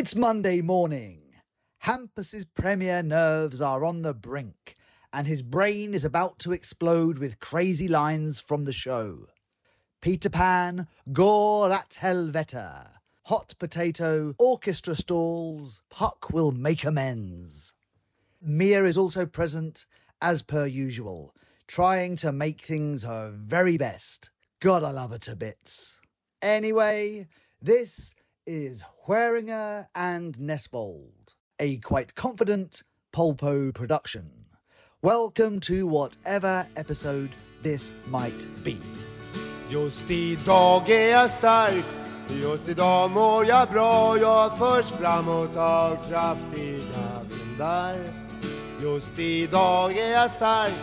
[0.00, 1.34] It's Monday morning.
[1.80, 4.78] Hampus's premier nerves are on the brink,
[5.12, 9.26] and his brain is about to explode with crazy lines from the show.
[10.00, 12.92] Peter Pan, gore at helvete.
[13.24, 17.74] Hot potato, orchestra stalls, Puck will make amends.
[18.40, 19.84] Mia is also present,
[20.22, 21.34] as per usual,
[21.66, 24.30] trying to make things her very best.
[24.60, 26.00] God, I love her to bits.
[26.40, 27.28] Anyway,
[27.60, 28.14] this
[28.52, 32.82] is Hueringer and Nesbold, a quite confident
[33.12, 34.46] Polpo production.
[35.02, 37.30] Welcome to whatever episode
[37.62, 38.76] this might be.
[39.68, 41.84] Just idag är jag stark.
[42.42, 44.18] Just idag mår jag bra.
[44.18, 47.98] Jag förs framåt av kraftiga vindar.
[48.82, 50.74] Just idag är jag stark.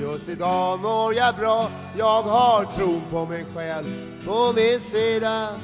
[0.00, 1.70] Just idag mår jag bra.
[1.96, 3.86] Jag har tron på mig själv
[4.24, 5.58] på min sida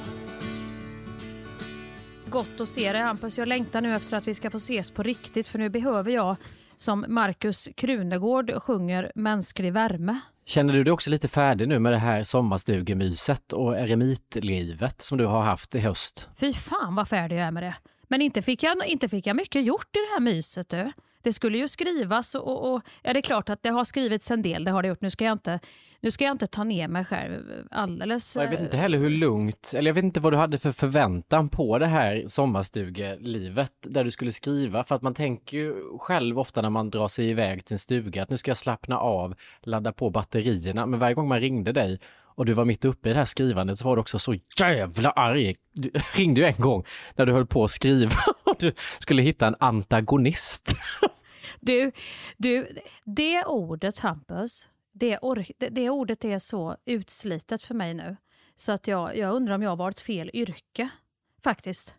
[2.34, 3.38] Gott att se dig Hampus.
[3.38, 6.36] Jag längtar nu efter att vi ska få ses på riktigt för nu behöver jag,
[6.76, 10.20] som Markus Krunegård sjunger, mänsklig värme.
[10.46, 15.26] Känner du dig också lite färdig nu med det här sommarstugemyset och eremitlivet som du
[15.26, 16.28] har haft i höst?
[16.36, 17.74] Fy fan vad färdig jag är med det.
[18.08, 20.92] Men inte fick jag, inte fick jag mycket gjort i det här myset du.
[21.24, 24.30] Det skulle ju skrivas och, och, och ja, det är klart att det har skrivits
[24.30, 25.00] en del, det har det gjort.
[25.00, 25.60] Nu ska jag inte,
[26.00, 28.36] nu ska jag inte ta ner mig själv alldeles.
[28.36, 30.72] Jag vet eh, inte heller hur lugnt, eller jag vet inte vad du hade för
[30.72, 34.84] förväntan på det här sommarstugelivet där du skulle skriva.
[34.84, 38.22] För att man tänker ju själv ofta när man drar sig iväg till en stuga
[38.22, 40.86] att nu ska jag slappna av, ladda på batterierna.
[40.86, 42.00] Men varje gång man ringde dig
[42.36, 45.10] och du var mitt uppe i det här skrivandet så var du också så jävla
[45.10, 45.54] arg.
[45.72, 46.84] Du ringde ju en gång
[47.16, 50.76] när du höll på att skriva och du skulle hitta en antagonist.
[51.64, 51.92] Du,
[52.36, 52.68] du,
[53.04, 58.16] det ordet Hampus, det, or- det, det ordet är så utslitet för mig nu.
[58.56, 60.88] Så att jag, jag undrar om jag har varit fel yrke,
[61.44, 61.94] faktiskt.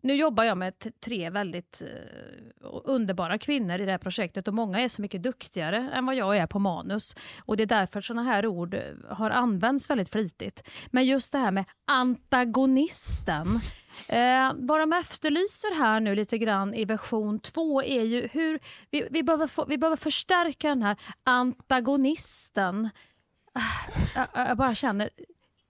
[0.00, 4.80] Nu jobbar jag med tre väldigt uh, underbara kvinnor i det här projektet och många
[4.80, 7.14] är så mycket duktigare än vad jag är på manus.
[7.44, 10.68] Och det är därför sådana här ord eh, har använts väldigt flitigt.
[10.90, 13.60] Men just det här med antagonisten.
[14.08, 18.58] Eh, vad de efterlyser här nu lite grann i version 2 är ju hur
[18.90, 22.90] vi, vi, behöver, få, vi behöver förstärka den här antagonisten.
[23.52, 23.90] Ah,
[24.34, 25.10] jag, jag bara känner,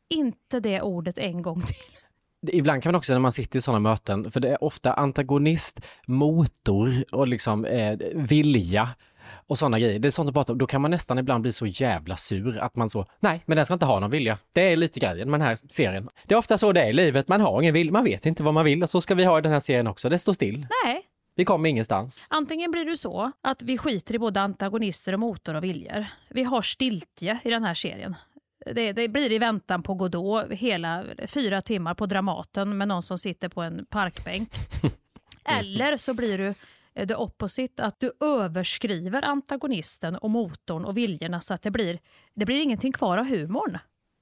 [0.08, 1.76] inte det ordet en gång till.
[2.48, 5.80] Ibland kan man också när man sitter i sådana möten, för det är ofta antagonist,
[6.06, 8.88] motor och liksom eh, vilja
[9.46, 9.98] och sådana grejer.
[9.98, 10.58] Det är sånt att prata om.
[10.58, 13.64] Då kan man nästan ibland bli så jävla sur att man så, nej, men den
[13.64, 14.38] ska inte ha någon vilja.
[14.52, 16.08] Det är lite grejen med den här serien.
[16.26, 18.42] Det är ofta så det är i livet, man har ingen vilja, man vet inte
[18.42, 20.08] vad man vill och så ska vi ha i den här serien också.
[20.08, 20.66] Det står still.
[20.84, 21.02] Nej,
[21.34, 22.26] Vi kommer ingenstans.
[22.30, 26.06] Antingen blir det så att vi skiter i både antagonister och motor och viljor.
[26.30, 28.16] Vi har stiltje i den här serien.
[28.74, 33.18] Det, det blir i väntan på Godot hela fyra timmar på Dramaten med någon som
[33.18, 34.48] sitter på en parkbänk.
[35.44, 36.54] Eller så blir du
[36.94, 41.98] the opposite, att du överskriver antagonisten och motorn och viljorna så att det blir,
[42.34, 43.78] det blir ingenting kvar av humorn.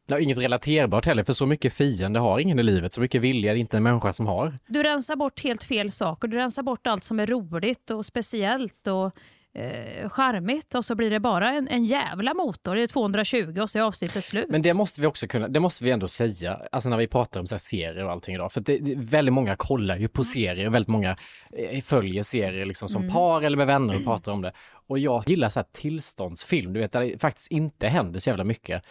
[0.07, 3.51] Ja, inget relaterbart heller, för så mycket fiende har ingen i livet, så mycket vilja
[3.51, 4.59] är det inte en människa som har.
[4.67, 6.29] Du rensar bort helt fel saker.
[6.29, 9.15] Du rensar bort allt som är roligt och speciellt och
[9.55, 12.77] eh, charmigt och så blir det bara en, en jävla motor.
[12.77, 14.47] Är 220 och så är avsnittet slut.
[14.49, 17.41] Men det måste vi också kunna, det måste vi ändå säga, alltså när vi pratar
[17.41, 20.25] om så här serier och allting idag, för det, det, väldigt många kollar ju på
[20.25, 21.17] serier, väldigt många
[21.57, 24.53] eh, följer serier liksom som par eller med vänner och pratar om det.
[24.91, 28.45] Och jag gillar så här tillståndsfilm, du vet, där det faktiskt inte händer så jävla
[28.45, 28.83] mycket.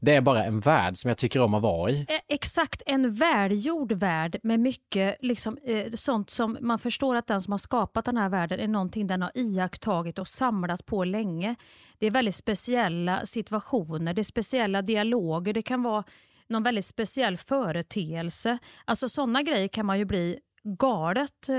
[0.00, 2.00] Det är bara en värld som jag tycker om att vara i.
[2.00, 7.40] Eh, Exakt, en välgjord värld med mycket liksom, eh, sånt som man förstår att den
[7.40, 11.54] som har skapat den här världen är någonting den har iakttagit och samlat på länge.
[11.98, 16.04] Det är väldigt speciella situationer, det är speciella dialoger, det kan vara
[16.46, 18.58] någon väldigt speciell företeelse.
[18.84, 21.48] Alltså sådana grejer kan man ju bli galet...
[21.48, 21.56] eh,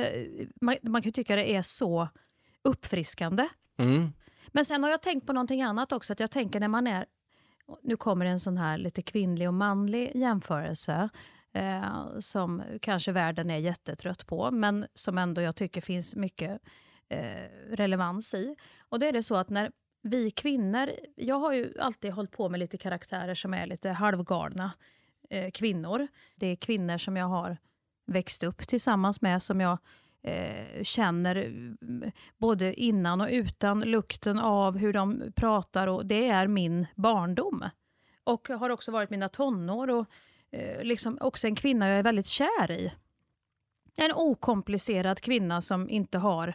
[0.62, 2.10] Man, man kan tycka det är så
[2.64, 3.48] uppfriskande.
[3.78, 4.14] Mm.
[4.48, 6.14] Men sen har jag tänkt på någonting annat också.
[6.14, 7.06] Att jag tänker när man är...
[7.82, 11.10] Nu kommer en sån här lite kvinnlig och manlig jämförelse.
[11.54, 14.52] Eh, som kanske världen är jättetrött på.
[14.52, 16.62] Men som ändå jag tycker finns mycket
[17.10, 18.56] eh, relevans i.
[18.90, 19.72] Och det är det så att när
[20.02, 20.90] vi kvinnor...
[21.16, 24.72] Jag har ju alltid hållit på med lite karaktärer som är lite halvgalna
[25.30, 26.08] eh, kvinnor.
[26.36, 27.58] Det är kvinnor som jag har
[28.06, 29.78] växt upp tillsammans med, som jag
[30.22, 35.88] eh, känner eh, både innan och utan lukten av hur de pratar.
[35.88, 37.70] och Det är min barndom.
[38.24, 40.06] Och har också varit mina tonår och
[40.52, 42.92] eh, liksom också en kvinna jag är väldigt kär i.
[43.96, 46.54] En okomplicerad kvinna som inte har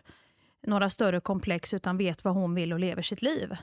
[0.63, 3.57] några större komplex utan vet vad hon vill och lever sitt liv.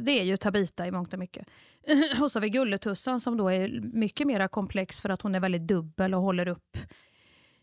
[0.00, 1.48] Det är ju Tabita i mångt och mycket.
[2.20, 5.40] och så har vi Gulletussan som då är mycket mer komplex för att hon är
[5.40, 6.76] väldigt dubbel och håller upp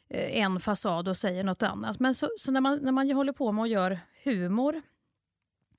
[0.10, 2.00] Eh, en fasad och säger något annat.
[2.00, 4.82] Men så, så när, man, när man håller på med och gör humor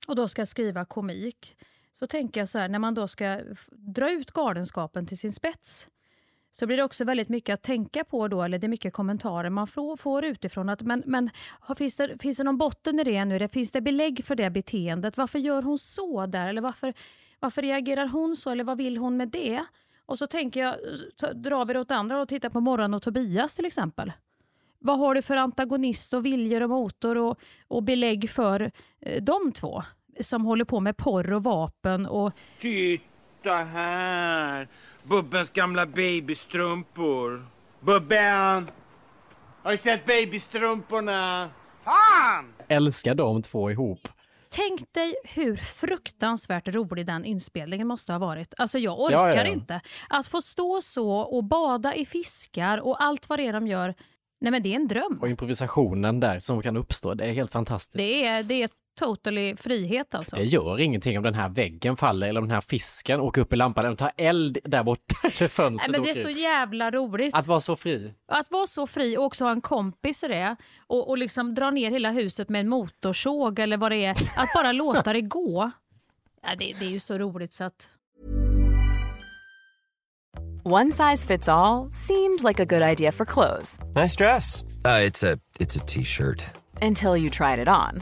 [0.07, 1.55] och då ska skriva komik,
[1.91, 3.41] så tänker jag så här, när man då ska
[3.71, 5.87] dra ut galenskapen till sin spets,
[6.51, 9.49] så blir det också väldigt mycket att tänka på då, eller det är mycket kommentarer
[9.49, 10.69] man får, får utifrån.
[10.69, 11.29] Att, men men
[11.77, 13.47] finns, det, finns det någon botten i det nu?
[13.47, 15.17] Finns det belägg för det beteendet?
[15.17, 16.49] Varför gör hon så där?
[16.49, 16.93] Eller varför,
[17.39, 18.49] varför reagerar hon så?
[18.49, 19.65] Eller vad vill hon med det?
[20.09, 20.75] Och så tänker jag,
[21.35, 24.11] drar vi det åt andra och tittar på Morran och Tobias till exempel.
[24.79, 28.71] Vad har du för antagonist och viljor och motor och, och belägg för
[29.01, 29.83] eh, de två?
[30.19, 32.33] Som håller på med porr och vapen och...
[32.59, 34.67] Titta här!
[35.03, 37.45] Bubbens gamla babystrumpor.
[37.79, 38.71] Bubben!
[39.63, 41.49] Har du sett babystrumporna?
[41.79, 42.53] Fan!
[42.67, 44.07] Älskar de två ihop.
[44.51, 48.53] Tänk dig hur fruktansvärt rolig den inspelningen måste ha varit.
[48.57, 49.81] Alltså jag orkar Ja, ja, inte.
[50.09, 53.95] Att få stå så och bada i fiskar och allt vad det är de gör.
[54.41, 55.19] Nej men det är en dröm.
[55.21, 57.97] Och improvisationen där som kan uppstå, det är helt fantastiskt.
[57.97, 58.69] Det är, det är
[58.99, 60.35] totally frihet alltså.
[60.35, 63.53] Det gör ingenting om den här väggen faller eller om den här fisken åker upp
[63.53, 66.37] i lampan eller tar eld där borta där Nej, fönstret men det är så ut.
[66.37, 67.35] jävla roligt.
[67.35, 68.13] Att vara så fri.
[68.27, 70.55] Att vara så fri och också ha en kompis i det
[70.87, 74.15] och, och liksom dra ner hela huset med en motorsåg eller vad det är.
[74.35, 75.71] Att bara låta det gå.
[76.43, 77.89] Ja, det, det är ju så roligt så att...
[80.63, 84.61] One size fits all seemed like a good idea for clothes Nice dress.
[84.85, 86.43] Uh, it's a it's a t-shirt.
[86.81, 88.01] until you tried it on.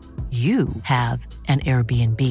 [0.31, 2.21] you have an Airbnb.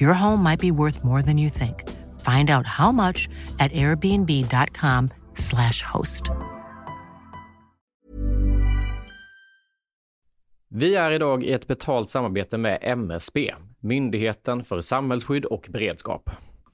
[0.00, 1.84] Your home might be worth more than you think.
[2.20, 6.30] Find out how much at airbnb.com/slash host.
[10.70, 16.30] Vi är idag i ett betalt samarbete med MSB, Myndigheten för samhällsskydd och beredskap.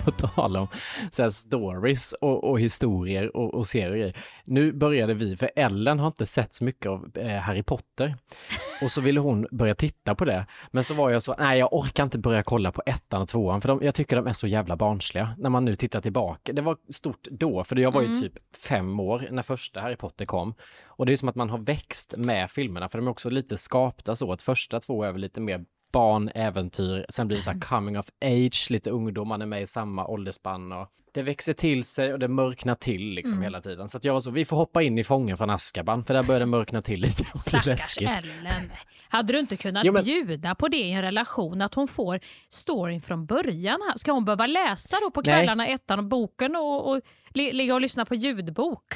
[0.04, 0.68] på tal om
[1.10, 4.16] så här stories och, och historier och, och serier.
[4.44, 8.14] Nu började vi, för Ellen har inte sett så mycket av eh, Harry Potter.
[8.82, 10.46] Och så ville hon börja titta på det.
[10.70, 13.60] Men så var jag så, nej jag orkar inte börja kolla på ettan och tvåan,
[13.60, 16.52] för de, jag tycker de är så jävla barnsliga när man nu tittar tillbaka.
[16.52, 18.20] Det var stort då, för jag var ju mm.
[18.20, 20.54] typ fem år när första Harry Potter kom.
[20.86, 23.58] Och det är som att man har växt med filmerna, för de är också lite
[23.58, 27.50] skapta så att första två är väl lite mer barn, äventyr, sen blir det så
[27.50, 31.52] här coming of age, lite ungdom, man är med i samma åldersspann och det växer
[31.52, 33.42] till sig och det mörknar till liksom mm.
[33.42, 33.88] hela tiden.
[33.88, 36.22] Så att jag var så, vi får hoppa in i Fången från Askaban för där
[36.22, 37.24] börjar det mörkna till lite.
[37.34, 38.70] Stackars Ellen.
[39.08, 40.04] Hade du inte kunnat jo, men...
[40.04, 43.80] bjuda på det i en relation, att hon får storyn från början?
[43.96, 45.72] Ska hon behöva läsa då på kvällarna Nej.
[45.72, 47.00] ettan och boken och, och
[47.34, 48.94] ligga och lyssna på ljudbok?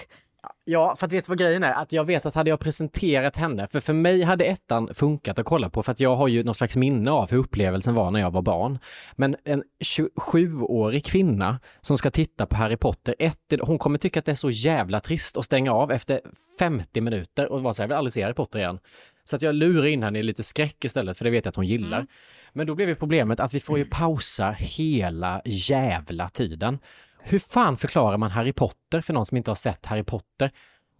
[0.64, 1.72] Ja, för att vet vad grejen är?
[1.72, 5.46] Att jag vet att hade jag presenterat henne, för för mig hade ettan funkat att
[5.46, 8.20] kolla på för att jag har ju någon slags minne av hur upplevelsen var när
[8.20, 8.78] jag var barn.
[9.12, 14.24] Men en 27-årig kvinna som ska titta på Harry Potter, ett, hon kommer tycka att
[14.24, 16.20] det är så jävla trist att stänga av efter
[16.58, 18.78] 50 minuter och vara så här, jag vill aldrig se Harry Potter igen.
[19.24, 21.56] Så att jag lurar in henne i lite skräck istället, för det vet jag att
[21.56, 21.98] hon gillar.
[21.98, 22.08] Mm.
[22.52, 26.78] Men då blev ju problemet att vi får ju pausa hela jävla tiden.
[27.26, 30.50] Hur fan förklarar man Harry Potter för någon som inte har sett Harry Potter?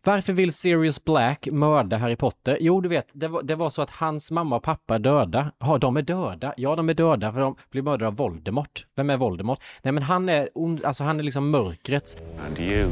[0.04, 2.58] Varför vill Sirius Black mörda Harry Potter?
[2.60, 5.52] Jo, du vet, det var, det var så att hans mamma och pappa är döda.
[5.58, 6.54] Ja, de är döda.
[6.56, 8.86] Ja, de är döda för de blir mördade av Voldemort.
[8.96, 9.62] Vem är Voldemort?
[9.82, 12.16] Nej, men han är ond, alltså han är liksom mörkrets.
[12.46, 12.90] And you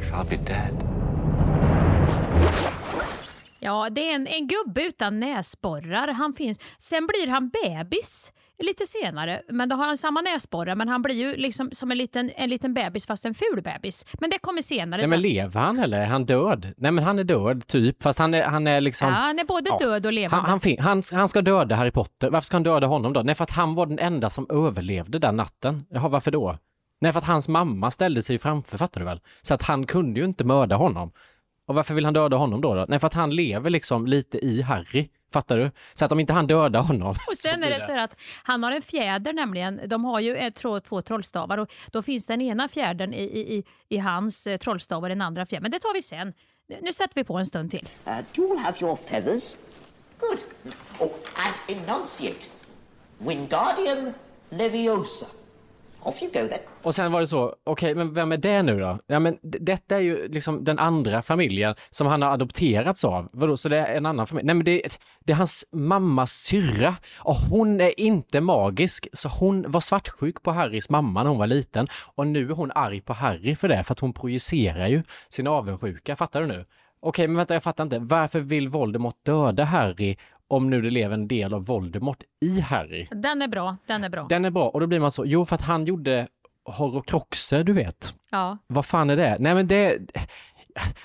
[0.00, 0.84] shall be dead.
[3.58, 6.08] Ja, det är en, en gubbe utan näsborrar.
[6.08, 6.60] Han finns.
[6.78, 9.42] Sen blir han bebis lite senare.
[9.48, 12.48] Men då har han samma näsborrar men han blir ju liksom som en liten, en
[12.48, 14.06] liten bebis fast en ful bebis.
[14.20, 15.00] Men det kommer senare.
[15.00, 16.72] Nej, men lever han eller är han död?
[16.76, 19.08] Nej men han är död typ fast han är, han är liksom...
[19.08, 19.78] Ja, han är både ja.
[19.78, 20.48] död och levande.
[20.48, 22.30] Han, han, han, han, ska döda Harry Potter.
[22.30, 23.22] Varför ska han döda honom då?
[23.22, 25.86] Nej för att han var den enda som överlevde den natten.
[25.90, 26.58] Jaha, varför då?
[27.00, 29.20] Nej för att hans mamma ställde sig framför, fattar du väl?
[29.42, 31.12] Så att han kunde ju inte mörda honom.
[31.66, 32.74] Och varför vill han döda honom då?
[32.74, 32.86] då?
[32.88, 35.08] Nej, för att han lever liksom lite i Harry.
[35.34, 35.70] Fattar du?
[35.94, 37.10] Så att om inte han dödar honom.
[37.10, 39.80] Och sen är det så att han har en fjäder nämligen.
[39.86, 43.98] De har ju ett, två trollstavar och då finns den ena fjädern i, i, i
[43.98, 45.62] hans eh, trollstav och den andra fjädern.
[45.62, 46.32] Men det tar vi sen.
[46.80, 47.88] Nu sätter vi på en stund till.
[48.06, 49.56] Uh, you'll have your feathers.
[50.18, 50.38] Good.
[50.98, 52.46] Oh, and enunciate.
[53.18, 54.12] Wingardium
[54.50, 55.26] Leviosa.
[56.04, 56.58] Off you go then.
[56.82, 58.98] Och sen var det så, okej, men vem är det nu då?
[59.06, 63.28] Ja, men detta är ju liksom den andra familjen som han har adopterats av.
[63.32, 64.46] Vadå, så det är en annan familj?
[64.46, 69.70] Nej, men det, det är hans mammas syrra och hon är inte magisk, så hon
[69.70, 73.12] var svartsjuk på Harrys mamma när hon var liten och nu är hon arg på
[73.12, 76.64] Harry för det, för att hon projicerar ju sin avundsjuka, fattar du nu?
[77.00, 77.98] Okej, men vänta, jag fattar inte.
[77.98, 80.16] Varför vill Voldemort döda Harry
[80.54, 83.06] om nu det lever en del av Voldemort i Harry?
[83.10, 84.26] Den är bra, den är bra.
[84.28, 86.28] Den är bra och då blir man så, jo för att han gjorde
[86.64, 88.14] horrocroxer, du vet.
[88.30, 88.58] Ja.
[88.66, 89.36] Vad fan är det?
[89.40, 89.98] Nej men det...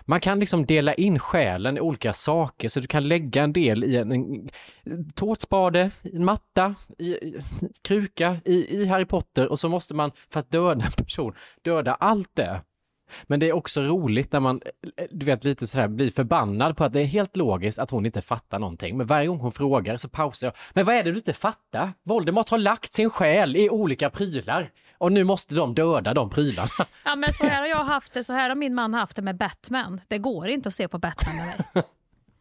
[0.06, 3.84] Man kan liksom dela in själen i olika saker så du kan lägga en del
[3.84, 4.50] i en, en
[5.12, 7.42] tårtspade, en matta, i, i
[7.84, 11.94] kruka, i, i Harry Potter och så måste man för att döda en person döda
[11.94, 12.62] allt det.
[13.24, 14.62] Men det är också roligt när man,
[15.12, 18.22] du vet lite sådär, blir förbannad på att det är helt logiskt att hon inte
[18.22, 18.98] fattar någonting.
[18.98, 20.54] Men varje gång hon frågar så pausar jag.
[20.74, 21.94] Men vad är det du inte fattar?
[22.04, 24.72] Voldemort har lagt sin själ i olika prylar.
[24.98, 26.70] Och nu måste de döda de prylarna.
[27.06, 29.22] Ja, men så här har jag haft det, så här har min man haft det
[29.22, 30.02] med Batman.
[30.08, 31.84] Det går inte att se på Batman med mig.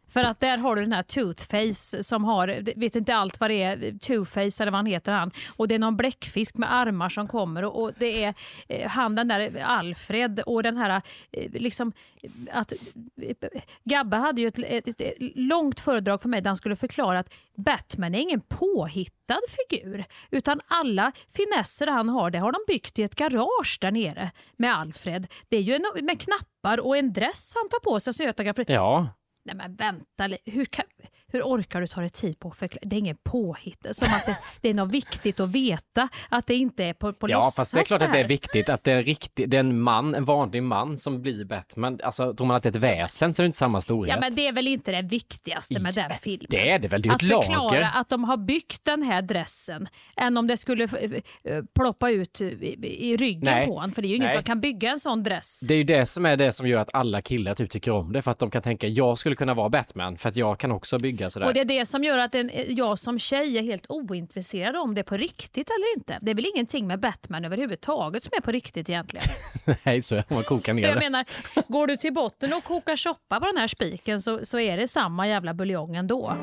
[0.09, 3.63] För att där har du den här Toothface som har, vet inte allt vad det
[3.63, 5.31] är, Toothface eller vad han heter han.
[5.57, 8.33] Och det är någon bläckfisk med armar som kommer och, och det är
[8.67, 11.01] eh, han den där Alfred och den här
[11.31, 12.73] eh, liksom eh, att
[13.21, 17.19] eh, Gabbe hade ju ett, ett, ett långt föredrag för mig där han skulle förklara
[17.19, 22.99] att Batman är ingen påhittad figur utan alla finesser han har det har de byggt
[22.99, 25.27] i ett garage där nere med Alfred.
[25.49, 28.35] Det är ju en, med knappar och en dress han tar på sig Så jag
[28.35, 29.07] tar, Ja,
[29.43, 30.85] Nej men vänta hur, kan,
[31.31, 32.81] hur orkar du ta dig tid på att förklara?
[32.81, 33.85] Det är ingen påhitt.
[33.91, 37.29] Som att det, det är något viktigt att veta att det inte är på, på
[37.29, 39.57] ja låtsas fast det är klart att det är viktigt att det är riktigt, det
[39.57, 41.99] är en man, en vanlig man som blir Batman.
[42.03, 44.15] Alltså tror man att det är ett väsen så är det inte samma storhet.
[44.15, 46.47] Ja men det är väl inte det viktigaste med den filmen.
[46.49, 47.89] Det är det väl, det är att ett förklara lager.
[47.93, 51.11] att de har byggt den här dressen än om det skulle eh,
[51.43, 53.67] eh, ploppa ut i, ryggen Nej.
[53.67, 53.91] på honom.
[53.91, 54.35] För det är ju ingen Nej.
[54.35, 55.59] som kan bygga en sån dress.
[55.67, 58.13] Det är ju det som är det som gör att alla killar typ tycker om
[58.13, 60.71] det, för att de kan tänka jag skulle kunna vara Batman, för att jag kan
[60.71, 61.47] också bygga sådär.
[61.47, 64.95] Och det är det som gör att en, jag som tjej är helt ointresserad om
[64.95, 66.19] det är på riktigt eller inte.
[66.21, 69.25] Det är väl ingenting med Batman överhuvudtaget som är på riktigt egentligen.
[69.83, 70.99] Nej, så man kokar ner Så jag det.
[70.99, 71.25] menar,
[71.67, 74.87] går du till botten och kokar soppa på den här spiken så, så är det
[74.87, 76.37] samma jävla buljong ändå.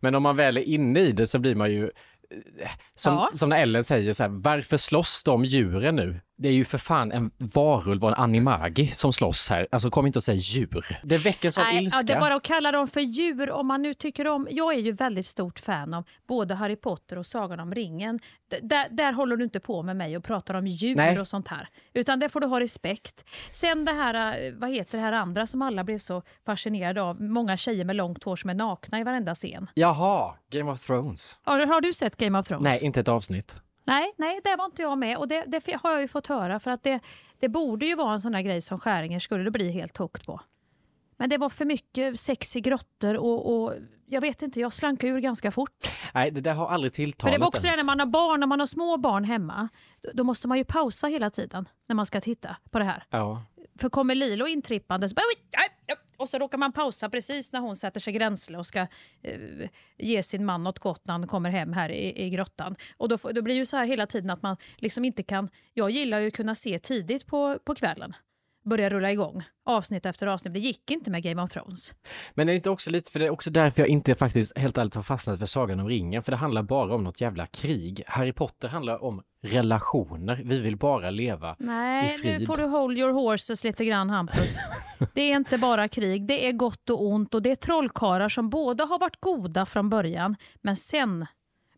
[0.00, 3.30] Men om man väl är inne i det så blir man ju eh, som, Ja.
[3.34, 6.20] som när Ellen säger så här, varför slåss de djuren nu?
[6.40, 9.66] Det är ju för fan en varulv och en animagi som slåss här.
[9.70, 10.98] Alltså kom inte och säg djur.
[11.02, 11.98] Det väcker sån Nej, ilska.
[11.98, 14.48] ja, det är bara att kalla dem för djur om man nu tycker om...
[14.50, 18.20] Jag är ju väldigt stort fan av både Harry Potter och Sagan om ringen.
[18.50, 21.18] D- där, där håller du inte på med mig och pratar om djur Nej.
[21.20, 21.68] och sånt här.
[21.94, 23.24] Utan det får du ha respekt.
[23.50, 24.14] Sen det här,
[24.46, 27.22] eh, vad heter det här andra som alla blev så fascinerade av?
[27.22, 29.66] Många tjejer med långt hår som är nakna i varenda scen.
[29.74, 31.38] Jaha, Game of Thrones.
[31.42, 32.62] Har, har du sett Game of Thrones?
[32.62, 33.54] Nej, inte ett avsnitt.
[33.88, 35.16] Nej, nej, det var inte jag med.
[35.16, 36.60] Och det, det har jag ju fått höra.
[36.60, 37.00] För att det,
[37.38, 40.26] det borde ju vara en sån där grej som Skäringer skulle det bli helt hooked
[40.26, 40.40] på.
[41.16, 43.72] Men det var för mycket sex i grottor och, och
[44.06, 45.88] jag vet inte, jag slank ur ganska fort.
[46.14, 47.78] Nej, det där har aldrig För tilltalat det var också det ens.
[47.78, 49.68] när man har barn, när man har små barn hemma,
[50.14, 53.04] då måste man ju pausa hela tiden när man ska titta på det här.
[53.10, 53.42] Ja.
[53.80, 55.24] För kommer Lilo intrippande så bara,
[56.16, 58.80] och så råkar man pausa precis när hon sätter sig gränsle och ska
[59.22, 62.76] eh, ge sin man något gott när han kommer hem här i, i grottan.
[62.96, 65.48] Och då, då blir det ju så här hela tiden att man liksom inte kan...
[65.74, 68.14] Jag gillar ju att kunna se tidigt på, på kvällen.
[68.68, 70.52] Börja rulla igång avsnitt efter avsnitt.
[70.54, 71.94] Det gick inte med Game of Thrones.
[72.34, 74.78] Men det är inte också lite, för det är också därför jag inte faktiskt helt
[74.78, 78.02] ärligt har fastnat för Sagan om ringen, för det handlar bara om något jävla krig.
[78.06, 80.42] Harry Potter handlar om relationer.
[80.44, 82.40] Vi vill bara leva i Nej, frid.
[82.40, 84.56] nu får du hold your horses lite grann Hampus.
[85.14, 88.50] Det är inte bara krig, det är gott och ont och det är trollkarlar som
[88.50, 91.26] båda har varit goda från början men sen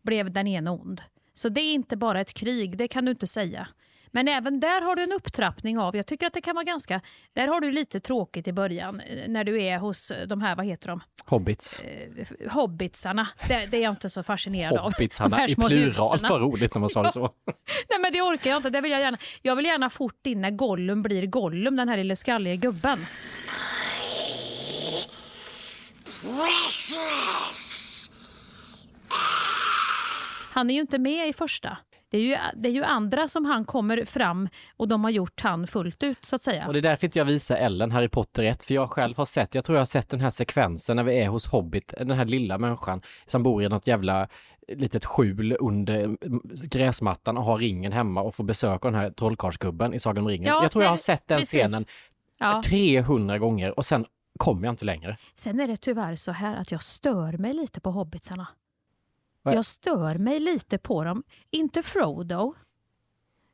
[0.03, 1.01] blev den ena ond.
[1.33, 3.67] Så det är inte bara ett krig, det kan du inte säga.
[4.11, 7.01] Men även där har du en upptrappning av, jag tycker att det kan vara ganska,
[7.33, 10.55] där har du lite tråkigt i början eh, när du är hos eh, de här,
[10.55, 11.79] vad heter de, Hobbits.
[11.79, 13.27] Eh, hobbitsarna.
[13.47, 14.83] Det, det är jag inte så fascinerad av.
[14.83, 17.21] Hobbitsarna i plural, vad roligt när man sa det så.
[17.89, 18.69] Nej men det orkar jag inte.
[18.69, 19.17] Det vill jag, gärna.
[19.41, 23.05] jag vill gärna fort in när Gollum blir Gollum, den här lille skalliga gubben.
[30.51, 31.77] Han är ju inte med i första.
[32.11, 35.41] Det är, ju, det är ju andra som han kommer fram och de har gjort
[35.41, 36.67] han fullt ut så att säga.
[36.67, 39.25] Och det är därför inte jag visar Ellen Harry Potter 1, för jag själv har
[39.25, 42.11] sett, jag tror jag har sett den här sekvensen när vi är hos Hobbit, den
[42.11, 44.27] här lilla människan som bor i något jävla
[44.67, 46.17] litet skjul under
[46.67, 50.27] gräsmattan och har ringen hemma och får besök av den här trollkarlsgubben i Sagan om
[50.29, 50.47] ringen.
[50.47, 51.61] Ja, jag tror jag nej, har sett den precis.
[51.61, 51.85] scenen
[52.39, 52.61] Ja.
[52.65, 54.05] 300 gånger och sen
[54.39, 55.17] kommer jag inte längre.
[55.35, 58.47] Sen är det tyvärr så här att jag stör mig lite på hobbitsarna.
[59.43, 59.53] Va?
[59.53, 61.23] Jag stör mig lite på dem.
[61.51, 62.55] Inte Frodo.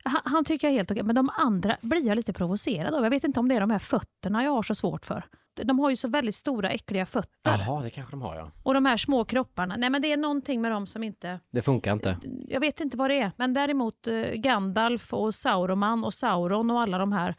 [0.04, 3.04] Han, han tycker jag är helt okej, men de andra blir jag lite provocerad av.
[3.04, 5.24] Jag vet inte om det är de här fötterna jag har så svårt för.
[5.64, 7.52] De har ju så väldigt stora äckliga fötter.
[7.68, 8.52] Jaha, det kanske de har ja.
[8.64, 9.76] Och de här små kropparna.
[9.76, 11.40] Nej men det är någonting med dem som inte...
[11.52, 12.18] Det funkar inte.
[12.48, 13.32] Jag vet inte vad det är.
[13.38, 17.36] Men däremot eh, Gandalf och Sauroman och Sauron och alla de här.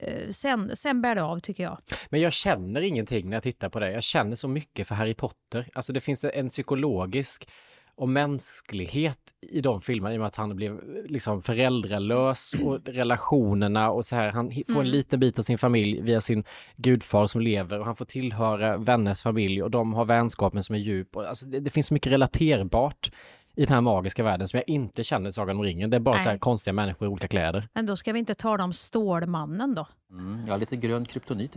[0.00, 1.78] Eh, sen, sen bär det av tycker jag.
[2.10, 3.92] Men jag känner ingenting när jag tittar på det.
[3.92, 5.68] Jag känner så mycket för Harry Potter.
[5.74, 7.48] Alltså det finns en psykologisk
[7.94, 13.90] och mänsklighet i de filmerna i och med att han blev liksom föräldralös och relationerna
[13.90, 14.30] och så här.
[14.30, 14.86] Han får en Mm.
[14.86, 16.44] liten bit av sin familj via sin
[16.76, 20.78] gudfar som lever och han får tillhöra vänners familj och de har vänskapen som är
[20.78, 21.16] djup.
[21.16, 23.12] Och, alltså det, det finns mycket relaterbart
[23.56, 25.90] i den här magiska världen som jag inte känner i Sagan om ringen.
[25.90, 26.38] Det är bara så här Nej.
[26.40, 27.68] konstiga människor i olika kläder.
[27.74, 29.86] Men då ska vi inte tala om Stålmannen då.
[30.10, 31.56] Mm, jag har lite grön kryptonit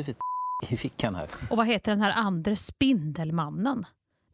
[0.69, 1.27] i fickan här.
[1.49, 3.83] Och vad heter den här andra Spindelmannen?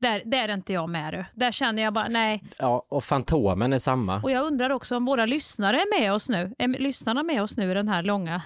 [0.01, 1.25] Där, där är inte jag med du.
[1.33, 2.43] Där känner jag bara, nej.
[2.57, 4.21] Ja, och Fantomen är samma.
[4.21, 6.55] Och jag undrar också om våra lyssnare är med oss nu.
[6.57, 8.41] Är lyssnarna med oss nu i den här långa...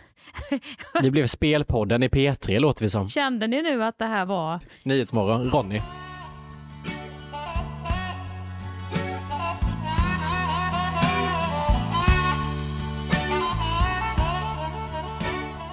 [1.01, 3.09] Vi blev Spelpodden i P3 låter vi som.
[3.09, 4.59] Kände ni nu att det här var...
[4.83, 5.81] Nyhetsmorgon, Ronny.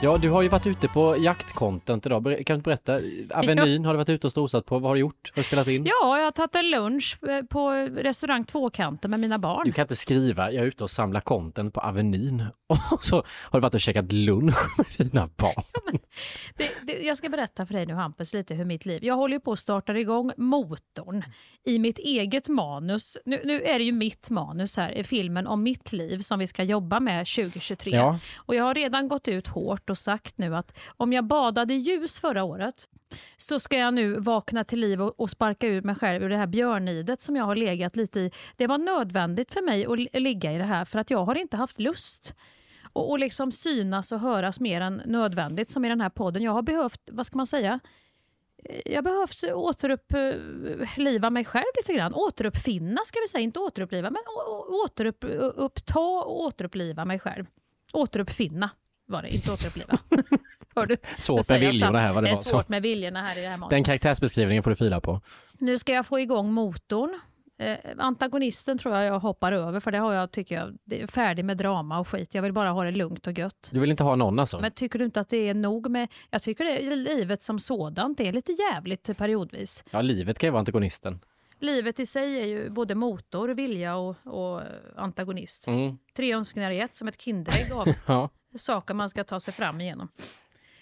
[0.04, 2.22] Ja, du har ju varit ute på jaktcontent idag.
[2.22, 3.00] Ber- Kan du berätta?
[3.34, 4.78] Avenyn har du varit ute och strosat på.
[4.78, 5.30] Vad har du gjort?
[5.34, 5.84] Har du spelat in?
[5.86, 9.62] Ja, jag har tagit en lunch eh, på restaurang Tvåkanten med mina barn.
[9.64, 12.44] Du kan inte skriva, jag är ute och samlar content på Avenyn.
[12.90, 15.64] Och så har du varit och käkat lunch med dina barn.
[16.56, 19.04] Det, det, jag ska berätta för dig nu Hampus lite hur mitt liv...
[19.04, 21.24] Jag håller ju på att starta igång motorn
[21.64, 23.16] i mitt eget manus.
[23.24, 26.46] Nu, nu är det ju mitt manus här, i filmen om mitt liv som vi
[26.46, 27.96] ska jobba med 2023.
[27.96, 28.18] Ja.
[28.36, 31.76] Och jag har redan gått ut hårt och sagt nu att om jag badade i
[31.76, 32.88] ljus förra året
[33.36, 36.36] så ska jag nu vakna till liv och, och sparka ut mig själv ur det
[36.36, 38.30] här björnidet som jag har legat lite i.
[38.56, 41.56] Det var nödvändigt för mig att ligga i det här för att jag har inte
[41.56, 42.34] haft lust
[42.92, 46.42] och, och liksom synas och höras mer än nödvändigt som i den här podden.
[46.42, 47.80] Jag har behövt, vad ska man säga,
[48.64, 52.14] eh, jag behövt återuppliva eh, mig själv lite grann.
[52.14, 54.22] Återuppfinna ska vi säga, inte återuppliva, men
[54.84, 57.46] återuppta och återuppliva mig själv.
[57.92, 58.70] Återuppfinna
[59.06, 59.98] var det, inte återuppliva.
[60.76, 60.96] Hör du?
[61.18, 62.42] Svårt med viljorna här vad det Det är var.
[62.42, 63.86] svårt med viljorna här i det här Den manuset.
[63.86, 65.20] karaktärsbeskrivningen får du fila på.
[65.58, 67.20] Nu ska jag få igång motorn.
[67.58, 71.06] Eh, antagonisten tror jag jag hoppar över för det har jag, tycker jag, det är
[71.06, 72.34] färdig med drama och skit.
[72.34, 73.68] Jag vill bara ha det lugnt och gött.
[73.72, 74.58] Du vill inte ha någon alltså?
[74.60, 76.08] Men tycker du inte att det är nog med...
[76.30, 79.84] Jag tycker det är livet som sådant det är lite jävligt periodvis.
[79.90, 81.20] Ja, livet kan ju vara antagonisten.
[81.58, 84.60] Livet i sig är ju både motor, vilja och, och
[84.96, 85.66] antagonist.
[85.66, 85.98] Mm.
[86.16, 89.80] Tre önskningar i ett, som ett Kinderägg av Ja saker man ska ta sig fram
[89.80, 90.08] igenom.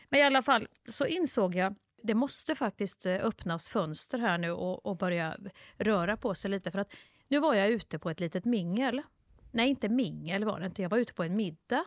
[0.08, 4.50] Men i alla fall så insåg jag det måste faktiskt eh, öppnas fönster här nu
[4.50, 5.36] och, och börja
[5.76, 6.70] röra på sig lite.
[6.70, 6.94] För att
[7.28, 9.02] nu var jag ute på ett litet mingel.
[9.50, 10.82] Nej, inte mingel var det inte.
[10.82, 11.84] Jag var ute på en middag.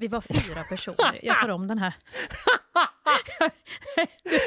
[0.00, 1.18] Vi var fyra personer.
[1.22, 1.94] Jag tar om den här.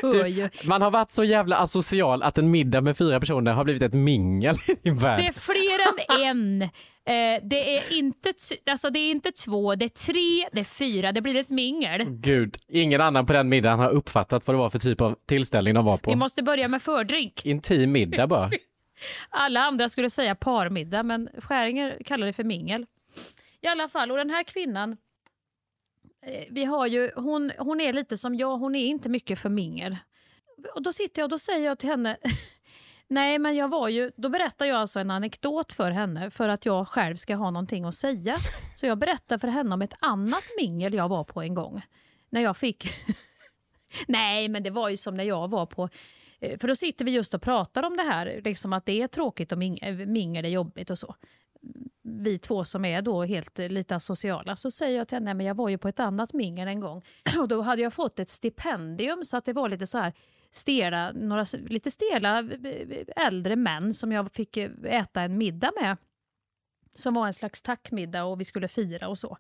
[0.02, 0.50] Du.
[0.64, 3.94] Man har varit så jävla asocial att en middag med fyra personer har blivit ett
[3.94, 5.20] mingel i din värld.
[5.20, 6.62] Det är fler än en.
[6.62, 8.34] Eh, det, är inte
[8.66, 11.12] alltså det är inte två, det är tre, det är fyra.
[11.12, 12.06] Det blir ett mingel.
[12.10, 15.74] Gud, ingen annan på den middagen har uppfattat vad det var för typ av tillställning
[15.74, 16.12] de var på.
[16.12, 17.46] Vi måste börja med fördrink.
[17.46, 18.50] Intim middag bara.
[19.30, 22.86] Alla andra skulle säga parmiddag, men Skäringer kallar det för mingel.
[23.62, 24.98] I alla fall, och den här kvinnan,
[26.50, 29.98] vi har ju, hon, hon är lite som jag, hon är inte mycket för mingel.
[30.76, 32.18] Och då sitter jag och då säger jag till henne,
[33.08, 36.66] nej men jag var ju, då berättar jag alltså en anekdot för henne för att
[36.66, 38.36] jag själv ska ha någonting att säga.
[38.76, 41.82] Så jag berättar för henne om ett annat mingel jag var på en gång.
[42.30, 42.88] När jag fick,
[44.08, 45.90] nej men det var ju som när jag var på
[46.44, 49.08] Eh, För då sitter vi just och pratar om det här, liksom att det är
[49.08, 51.16] tråkigt och ming- eh, mingel är jobbigt och så.
[52.04, 54.56] Vi två som är då helt eh, lite asociala.
[54.56, 57.02] Så säger jag till henne, men jag var ju på ett annat mingel en gång.
[57.40, 60.14] Och då hade jag fått ett stipendium så att det var lite så här
[60.52, 65.98] stela, några lite stela eh, äldre män som jag fick eh, äta en middag med.
[66.96, 69.38] Som var en slags tackmiddag och vi skulle fira och så.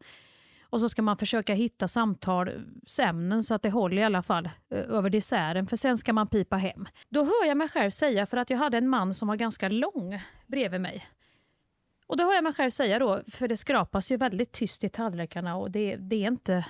[0.73, 5.09] Och så ska man försöka hitta samtalsämnen så att det håller i alla fall över
[5.09, 6.87] desserten, för sen ska man pipa hem.
[7.09, 9.69] Då hör jag mig själv säga, för att jag hade en man som var ganska
[9.69, 11.07] lång bredvid mig.
[12.13, 14.89] Och då hör jag mig själv säga då, för det skrapas ju väldigt tyst i
[14.89, 16.65] tallrikarna och det, det, är, inte,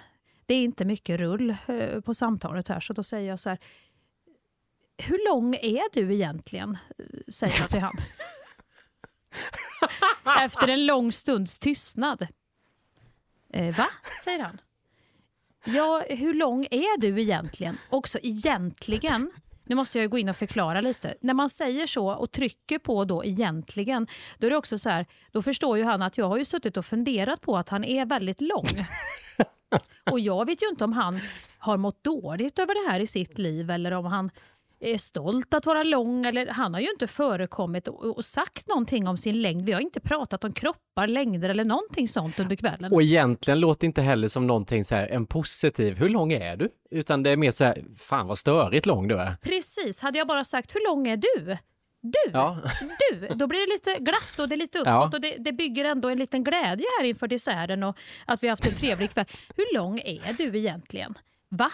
[0.46, 3.60] det är inte mycket rull eh, på samtalet här, så då säger jag så här,
[4.98, 6.78] hur lång är du egentligen?
[6.98, 7.96] Eh, Säger jag till han.
[10.46, 12.28] Efter en lång stunds tystnad.
[13.50, 13.88] Eh, va?
[14.24, 14.62] säger han.
[15.64, 17.78] Ja, hur lång är du egentligen?
[17.90, 19.32] Också egentligen.
[19.66, 21.16] Nu måste jag gå in och förklara lite.
[21.22, 25.06] När man säger så och trycker på då egentligen, då är det också så här,
[25.32, 28.06] då förstår ju han att jag har ju suttit och funderat på att han är
[28.06, 28.66] väldigt lång.
[30.12, 31.20] Och jag vet ju inte om han
[31.58, 34.32] har mått dåligt över det här i sitt liv eller om han
[34.84, 36.26] är stolt att vara lång.
[36.26, 39.66] Eller, han har ju inte förekommit och, och sagt någonting om sin längd.
[39.66, 42.94] Vi har inte pratat om kroppar, längder eller någonting sånt under kvällen.
[42.94, 46.70] Och egentligen låter inte heller som någonting så här, en positiv, hur lång är du?
[46.92, 49.36] Utan det är mer så här, fan vad störigt lång du är.
[49.42, 51.58] Precis, hade jag bara sagt hur lång är du?
[52.02, 52.58] Du, Ja.
[53.12, 55.10] du, då blir det lite glatt och det är lite uppåt Ja.
[55.14, 58.52] och det, det bygger ändå en liten glädje här inför desserten och att vi har
[58.52, 59.26] haft en trevlig kväll.
[59.56, 61.14] Hur lång är du egentligen?
[61.50, 61.72] Va?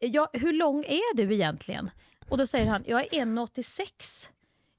[0.00, 1.90] Ja, hur lång är du egentligen?
[2.30, 4.28] Och då säger han, jag är 1,86.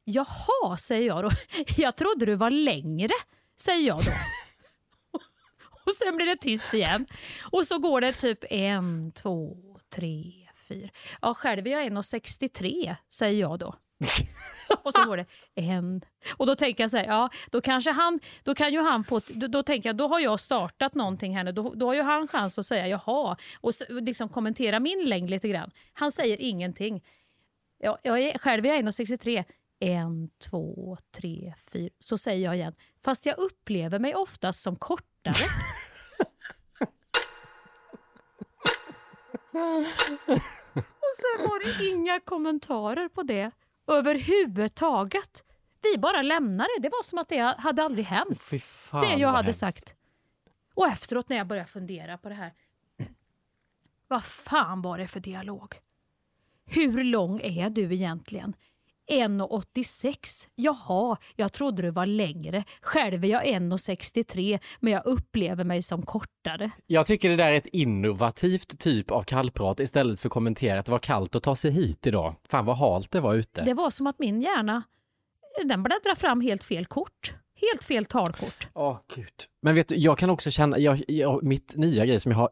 [0.04, 1.32] Jaha, säger jag då.
[1.78, 3.14] Jag trodde du var längre,
[3.62, 4.12] säger jag då.
[5.86, 7.06] Och sen blir det tyst igen.
[7.52, 9.58] Och så går det typ en, två,
[9.90, 10.34] tre,
[10.68, 10.90] fyra.
[11.22, 13.76] Ja, själv är jag 1,63 säger jag då.
[14.84, 16.02] Och så går det en.
[16.38, 19.22] Och då tänker jag så här, ja, då kanske han, då kan ju han få,
[19.30, 21.52] då, då tänker jag, då har jag startat någonting här nu.
[21.52, 25.30] Då, då har ju han chans att säga jaha och s- liksom kommentera min längd
[25.30, 25.72] lite grann.
[25.94, 27.04] Han säger ingenting.
[27.84, 29.44] Ja, jag är, själv är jag 1,63.
[29.80, 31.90] En, två, tre, fyra.
[32.00, 32.76] Så säger jag igen.
[33.04, 35.34] Fast jag upplever mig oftast som kortare.
[40.84, 43.52] Och sen var det inga kommentarer på det
[43.88, 45.44] överhuvudtaget.
[45.82, 46.82] Vi bara lämnade det.
[46.82, 48.42] Det var som att det hade aldrig hänt.
[48.64, 49.60] Fan, det jag hade hemskt.
[49.60, 49.96] sagt.
[50.74, 52.54] Och efteråt när jag började fundera på det här.
[54.08, 55.76] Vad fan var det för dialog?
[56.74, 58.54] Hur lång är du egentligen?
[59.12, 60.48] 1,86.
[60.56, 62.64] Jaha, jag trodde du var längre.
[62.82, 66.72] Själv är jag 1,63 men jag upplever mig som kortare.
[66.88, 70.86] Jag tycker det där är ett innovativt typ av kallprat istället för att kommentera att
[70.86, 72.36] det var kallt att ta sig hit idag.
[72.50, 73.62] Fan vad halt det var ute.
[73.62, 74.84] Det var som att min hjärna
[75.64, 77.34] den bläddrar fram helt fel kort.
[77.56, 78.68] Helt fel talkort.
[78.74, 79.34] Åh gud.
[79.62, 82.50] Men vet du, jag kan också känna, jag, jag, mitt nya grej som jag har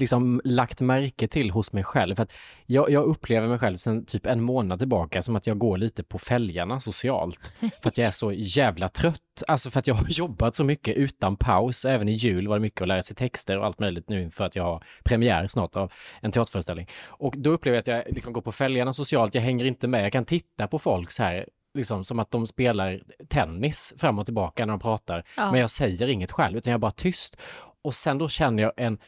[0.00, 2.14] liksom lagt märke till hos mig själv.
[2.14, 2.32] För att
[2.66, 6.02] jag, jag upplever mig själv sedan typ en månad tillbaka som att jag går lite
[6.02, 7.52] på fälgarna socialt.
[7.82, 9.20] För att jag är så jävla trött.
[9.48, 11.84] Alltså för att jag har jobbat så mycket utan paus.
[11.84, 14.44] Även i jul var det mycket att lära sig texter och allt möjligt nu för
[14.44, 16.88] att jag har premiär snart av en teaterföreställning.
[17.06, 19.34] Och då upplever jag att jag liksom går på fälgarna socialt.
[19.34, 20.04] Jag hänger inte med.
[20.04, 24.24] Jag kan titta på folk så här liksom som att de spelar tennis fram och
[24.24, 25.24] tillbaka när de pratar.
[25.36, 25.50] Ja.
[25.50, 27.36] Men jag säger inget själv, utan jag är bara tyst.
[27.82, 28.98] Och sen då känner jag en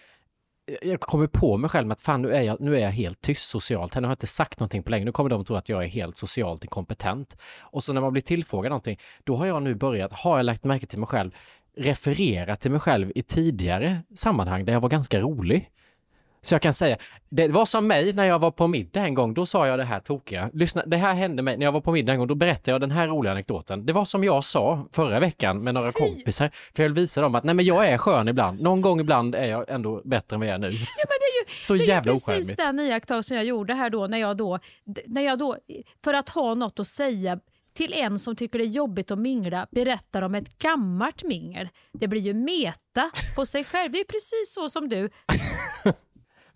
[0.82, 3.20] jag kommer på mig själv med att fan nu är jag, nu är jag helt
[3.20, 3.94] tyst socialt.
[3.94, 5.04] Här, Nu har jag inte sagt någonting på länge.
[5.04, 7.36] Nu kommer de tro att jag är helt socialt inkompetent.
[7.60, 10.64] Och så när man blir tillfrågad någonting, då har jag nu börjat, har jag lagt
[10.64, 11.30] märke till mig själv,
[11.76, 15.70] referera till mig själv i tidigare sammanhang där jag var ganska rolig.
[16.42, 16.96] Så jag kan säga,
[17.28, 19.84] det var som mig när jag var på middag en gång, då sa jag det
[19.84, 20.50] här tokiga.
[20.52, 22.80] Lyssna, det här hände mig när jag var på middag en gång, då berättade jag
[22.80, 23.86] den här roliga anekdoten.
[23.86, 27.34] Det var som jag sa förra veckan med några kompisar, för jag vill visa dem
[27.34, 28.60] att nej men jag är skön ibland.
[28.60, 30.70] Någon gång ibland är jag ändå bättre än vad jag är nu.
[30.70, 33.74] Ja, men det är ju, Så det är jävla ju precis den iakttagelsen jag gjorde
[33.74, 34.58] här då när jag då,
[35.06, 35.56] när jag då,
[36.04, 37.40] för att ha något att säga
[37.72, 41.68] till en som tycker det är jobbigt att mingla berättar om ett gammalt mingel.
[41.92, 43.92] Det blir ju meta på sig själv.
[43.92, 45.10] Det är precis så som du.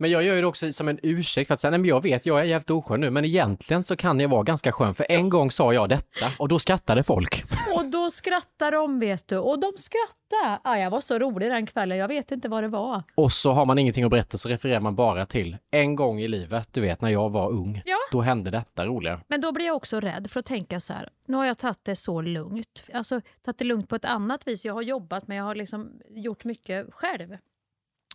[0.04, 2.02] Men jag gör ju det också som en ursäkt för att säga, nej men jag
[2.02, 5.06] vet, jag är jävligt oskön nu, men egentligen så kan jag vara ganska skön, för
[5.08, 7.44] en gång sa jag detta och då skrattade folk.
[7.74, 9.38] Och då skrattar de vet du.
[9.38, 10.60] Och de skrattar.
[10.64, 11.98] Ah, jag var så rolig den kvällen.
[11.98, 13.02] Jag vet inte vad det var.
[13.14, 16.28] Och så har man ingenting att berätta så refererar man bara till en gång i
[16.28, 17.96] livet, du vet när jag var ung, Ja.
[18.12, 19.20] då hände detta roliga.
[19.28, 21.08] Men då blir jag också rädd för att tänka så här.
[21.26, 22.88] Nu har jag tagit det så lugnt.
[22.92, 24.64] Alltså tagit det lugnt på ett annat vis.
[24.64, 27.36] Jag har jobbat men jag har liksom gjort mycket själv.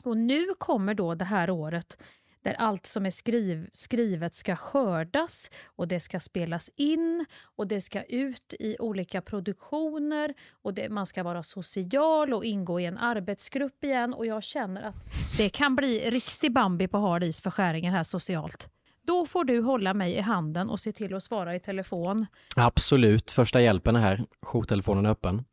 [0.03, 1.97] Och nu kommer då det här året
[2.41, 7.81] där allt som är skriv, skrivet ska skördas och det ska spelas in och det
[7.81, 12.97] ska ut i olika produktioner och det, man ska vara social och ingå i en
[12.97, 14.95] arbetsgrupp igen och jag känner att
[15.37, 18.69] det kan bli riktig Bambi på hard is för skäringen här socialt.
[19.01, 22.25] Då får du hålla mig i handen och se till att svara i telefon.
[22.55, 25.43] Absolut, första hjälpen är här, jourtelefonen är öppen.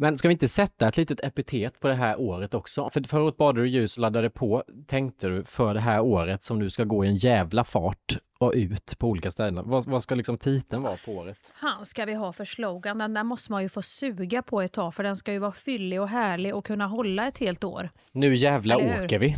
[0.00, 2.90] Men ska vi inte sätta ett litet epitet på det här året också?
[2.92, 6.42] För förra året badade du ljus och laddade på, tänkte du, för det här året
[6.42, 9.70] som nu ska gå i en jävla fart och ut på olika ställen.
[9.70, 11.38] Vad, vad ska liksom titeln vara på året?
[11.60, 12.98] fan ska vi ha för slogan?
[12.98, 15.52] Den där måste man ju få suga på ett tag för den ska ju vara
[15.52, 17.90] fyllig och härlig och kunna hålla ett helt år.
[18.12, 19.36] Nu jävla åker vi!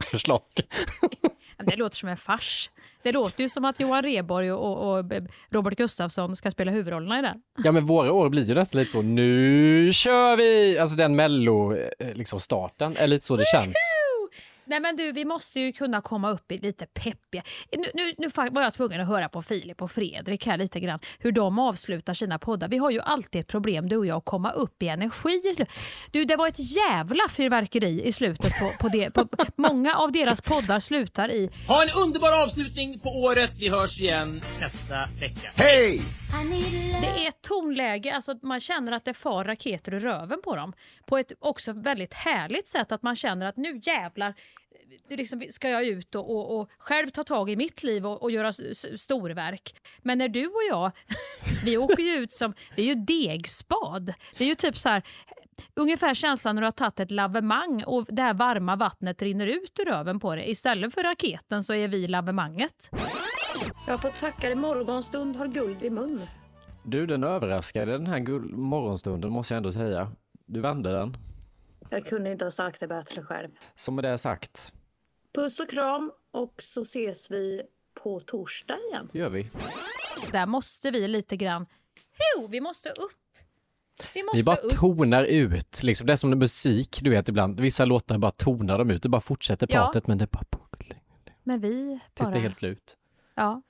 [0.00, 0.42] Förslag.
[1.58, 2.70] Det låter som en fars.
[3.02, 5.04] Det låter ju som att Johan Rheborg och, och
[5.50, 7.42] Robert Gustafsson ska spela huvudrollerna i den.
[7.64, 10.78] Ja men våra år blir ju nästan lite så, nu kör vi!
[10.78, 13.76] Alltså den mello, eh, liksom starten, är lite så det känns.
[14.66, 17.42] Nej men du, vi måste ju kunna komma upp i lite peppiga...
[17.72, 20.98] Nu, nu, nu var jag tvungen att höra på Filip och Fredrik här lite grann,
[21.18, 22.68] hur de avslutar sina poddar.
[22.68, 25.54] Vi har ju alltid ett problem, du och jag, att komma upp i energi i
[25.54, 25.74] slutet.
[26.10, 29.10] Du, det var ett jävla fyrverkeri i slutet på, på det.
[29.10, 31.50] På, många av deras poddar slutar i...
[31.68, 33.50] Ha en underbar avslutning på året.
[33.60, 35.50] Vi hörs igen nästa vecka.
[35.54, 36.00] Hej!
[37.00, 40.56] Det är ett tonläge, alltså att man känner att det far raketer ur röven på
[40.56, 40.72] dem.
[41.06, 44.34] På ett också väldigt härligt sätt, att man känner att nu jävlar
[45.08, 48.30] liksom ska jag ut och, och, och själv ta tag i mitt liv och, och
[48.30, 49.74] göra s- s- storverk.
[50.02, 50.90] Men när du och jag,
[51.64, 54.14] vi åker ju ut som, det är ju degspad.
[54.38, 55.02] Det är ju typ så här,
[55.74, 59.78] ungefär känslan när du har tagit ett lavemang och det här varma vattnet rinner ut
[59.80, 60.50] ur röven på det.
[60.50, 62.90] Istället för raketen så är vi lavemanget.
[63.86, 66.20] Jag får tacka dig, morgonstund har guld i mun.
[66.84, 70.12] Du, den överraskade den här morgonstunden måste jag ändå säga.
[70.46, 71.16] Du vände den.
[71.90, 73.48] Jag kunde inte ha sagt det bättre själv.
[73.76, 74.72] Som med det sagt,
[75.34, 77.62] Puss och kram och så ses vi
[78.02, 79.08] på torsdag igen.
[79.12, 79.50] det gör vi.
[80.32, 81.66] Där måste vi lite grann,
[82.36, 83.12] jo, vi måste upp.
[84.14, 84.72] Vi måste Vi bara upp.
[84.78, 86.06] tonar ut, liksom.
[86.06, 87.60] det är som med musik, du vet ibland.
[87.60, 89.84] Vissa låtar bara tonar de ut, det bara fortsätter Ja.
[89.84, 91.00] pratet men det bara pågår
[91.42, 92.32] Men vi tills bara...
[92.32, 92.96] det är helt slut.
[93.34, 93.62] Ja.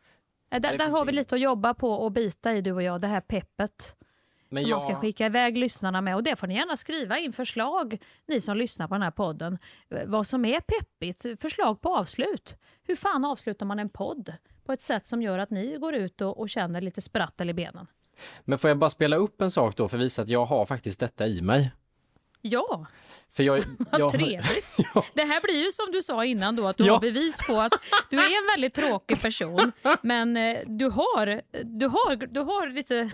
[0.50, 3.00] Eh, Där, där har vi lite att jobba på och bita i du och jag,
[3.00, 3.96] det här peppet.
[4.48, 6.14] Men som man ska jag- skicka iväg lyssnarna med.
[6.16, 9.58] Och det får ni gärna skriva in förslag, ni som lyssnar på den här podden.
[10.06, 12.56] Vad som är peppigt, förslag på avslut.
[12.82, 14.32] Hur fan avslutar man en podd?
[14.66, 17.54] På ett sätt som gör att ni går ut och, och känner lite sprattel i
[17.54, 17.86] benen.
[18.44, 20.66] Men får jag bara spela upp en sak då för att visa att jag har
[20.66, 21.72] faktiskt detta i mig?
[22.40, 22.86] Ja,
[23.32, 24.76] För jag, jag, trevligt.
[25.14, 26.92] Det här blir ju som du sa innan då, att du Ja.
[26.92, 27.72] har bevis på att
[28.10, 29.72] du är en väldigt tråkig person.
[30.02, 33.10] Men eh, du har, du har, du har lite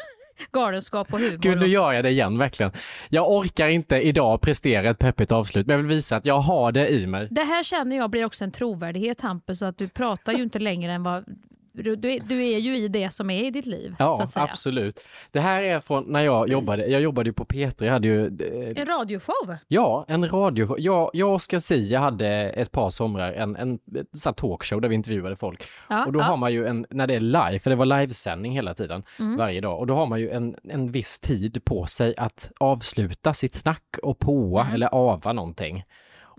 [0.52, 1.36] galenskap och humor.
[1.40, 2.72] Gud, nu gör jag det igen verkligen.
[3.08, 6.72] Jag orkar inte idag prestera ett peppigt avslut, men jag vill visa att jag har
[6.72, 7.28] det i mig.
[7.30, 10.92] Det här känner jag blir också en trovärdighet Hampus, att du pratar ju inte längre
[10.92, 11.24] än vad...
[11.72, 12.12] Du, du,
[12.52, 13.90] är, ju i det som är i ditt liv.
[13.90, 14.44] så Ja, att säga.
[14.50, 15.00] absolut.
[15.30, 18.26] Det här är från när jag jobbade, jag jobbade ju på P3, jag hade ju
[18.26, 19.56] eh, En radioshow.
[19.68, 20.74] Ja, en radio.
[20.78, 23.78] Jag, jag och Oskar Sia hade ett par somrar en, en,
[24.26, 25.62] en talkshow där vi intervjuade folk.
[25.88, 26.24] Ja, och då ja.
[26.24, 29.36] har man ju en, när det är live, för det var livesändning hela tiden, Mm.
[29.36, 29.78] varje dag.
[29.78, 33.96] Och då har man ju en, en viss tid på sig att avsluta sitt snack
[34.02, 34.74] och påa Mm.
[34.74, 35.84] eller ava någonting.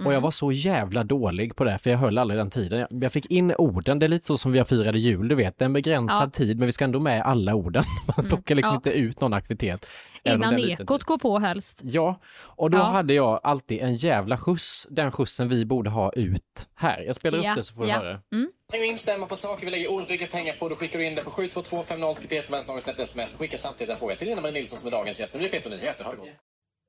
[0.05, 2.79] Och jag var så jävla dålig på det, för jag höll aldrig den tiden.
[2.79, 5.35] Jag, jag fick in orden, det är lite så som vi har firade jul, du
[5.35, 5.57] vet.
[5.59, 6.21] Det är en begränsad Ja.
[6.21, 6.31] Mm.
[6.31, 7.83] tid, men vi ska ändå med alla orden.
[8.17, 8.75] Man plockar liksom ja.
[8.75, 9.85] inte ut någon aktivitet.
[10.23, 11.81] Innan det ekot går på helst.
[11.83, 12.83] Ja, och då Ja.
[12.83, 17.03] hade jag alltid en jävla skjuts, den skjutsen vi borde ha ut här.
[17.07, 17.97] Jag spelar Ja, upp det så får du ja.
[17.97, 18.19] höra.
[18.31, 18.49] Mm.
[18.79, 20.69] Och instämma på saker vi lägger mycket pengar på.
[20.69, 22.15] Då skickar du in det på 72250.
[22.15, 23.35] Skriv Peter Mansson och ett sms.
[23.37, 25.33] Skicka samtidigt en fråga till Lena-Marie Nilsson som är dagens gäst.
[25.33, 26.03] Nu blir Peter Nyheter.
[26.03, 26.27] Ha det gott.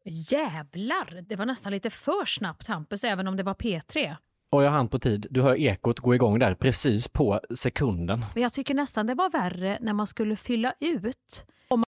[0.05, 4.17] Jävlar, det var nästan lite för snabbt Hampus, även om det var P3.
[4.53, 5.27] Och jag hann på tid.
[5.31, 8.25] Du hör ekot gå igång där precis på sekunden.
[8.35, 11.47] Men jag tycker nästan det var värre när man skulle fylla ut.
[11.69, 11.85] Om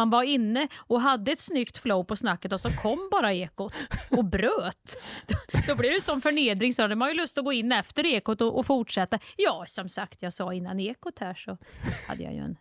[0.00, 3.72] man var inne och hade ett snyggt flow på snacket och så kom bara ekot
[4.10, 4.96] och bröt.
[5.66, 8.40] Då, blir det som förnedring, så hade man ju lust att gå in efter ekot
[8.40, 9.18] och, och fortsätta.
[9.36, 11.58] Ja, som sagt, jag sa innan ekot här så
[12.08, 12.56] hade jag ju en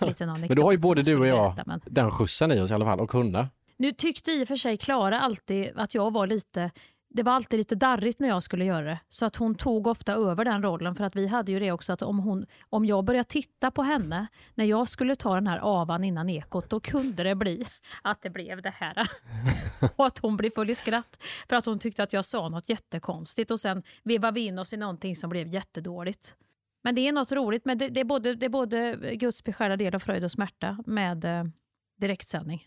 [0.08, 0.48] liten anekdot.
[0.48, 2.74] Men då har ju både du och jag berätta, men- den skjutsen i oss i
[2.74, 3.48] alla fall och kunna.
[3.78, 6.70] Nu tyckte i och för sig Klara alltid att jag var lite
[7.16, 8.98] det var alltid lite darrigt när jag skulle göra det.
[9.08, 10.94] Så att hon tog ofta över den rollen.
[10.94, 13.82] För att vi hade ju det också att om, hon, om jag började titta på
[13.82, 17.66] henne när jag skulle ta den här avan innan ekot, då kunde det bli
[18.02, 19.10] att det blev det här.
[19.96, 21.22] och att hon blev full i skratt.
[21.48, 24.72] För att hon tyckte att jag sa något jättekonstigt och sen vevade vi in oss
[24.72, 26.36] i någonting som blev jättedåligt.
[26.84, 29.76] Men det är något roligt, men det, det, är, både, det är både Guds beskärda
[29.76, 31.44] del av fröjd och smärta med eh,
[32.00, 32.66] direktsändning.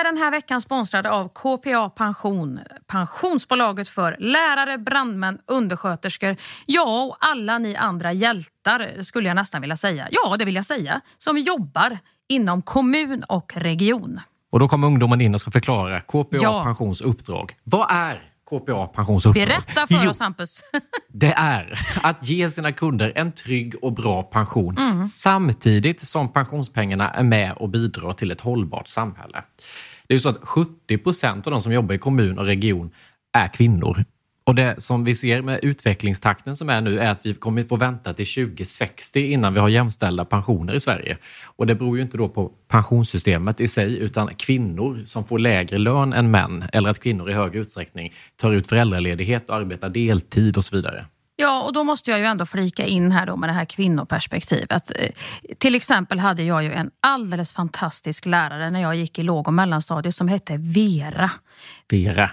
[0.00, 6.36] är den här veckan sponsrade av KPA Pension, pensionsbolaget för lärare, brandmän, undersköterskor,
[6.66, 10.08] ja och alla ni andra hjältar skulle jag nästan vilja säga.
[10.10, 14.20] Ja, det vill jag säga, som jobbar inom kommun och region.
[14.50, 16.64] Och då kommer ungdomen in och ska förklara KPA Ja.
[16.64, 17.54] Pensions uppdrag.
[17.64, 19.46] Vad är KPA Pensions uppdrag?
[19.48, 20.60] Berätta för Jo, oss Hampus.
[21.08, 25.04] det är att ge sina kunder en trygg och bra pension Mm.
[25.04, 29.42] samtidigt som pensionspengarna är med och bidrar till ett hållbart samhälle.
[30.08, 32.90] Det är ju så att 70 procent av de som jobbar i kommun och region
[33.32, 34.04] är kvinnor.
[34.48, 37.76] Och det som vi ser med utvecklingstakten som är nu är att vi kommer få
[37.76, 41.16] vänta till 2060 innan vi har jämställda pensioner i Sverige.
[41.44, 45.78] Och det beror ju inte då på pensionssystemet i sig utan kvinnor som får lägre
[45.78, 50.56] lön än män eller att kvinnor i högre utsträckning tar ut föräldraledighet och arbetar deltid
[50.56, 51.06] och så vidare.
[51.40, 54.92] Ja, och då måste jag ju ändå flika in här då med det här kvinnoperspektivet.
[54.96, 55.10] Eh,
[55.58, 59.54] Till exempel hade jag ju en alldeles fantastisk lärare när jag gick i låg och
[59.54, 61.30] mellanstadiet som hette Vera.
[61.90, 62.30] Vera.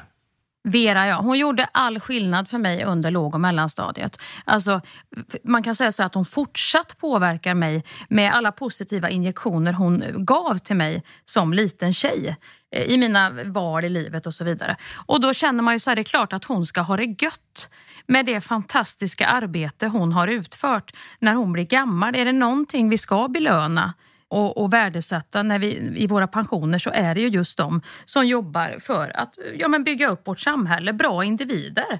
[0.64, 1.16] Vera, ja.
[1.22, 4.22] Hon gjorde all skillnad för mig under låg och mellanstadiet.
[4.46, 4.82] Alltså,
[5.44, 10.58] man kan säga så att hon fortsatt påverkar mig med alla positiva injektioner hon gav
[10.58, 12.38] till mig som liten tjej
[12.76, 14.78] eh, i mina val i livet och så vidare.
[15.06, 17.16] Och då känner man ju så här, det är klart att hon ska ha det
[17.24, 17.70] gött
[18.08, 22.16] med det fantastiska arbete hon har utfört när hon blir gammal.
[22.16, 23.94] Är det någonting vi ska belöna
[24.28, 28.28] och, och värdesätta när vi, i våra pensioner så är det ju just de som
[28.28, 32.00] jobbar för att ja, men bygga upp vårt samhälle, bra individer.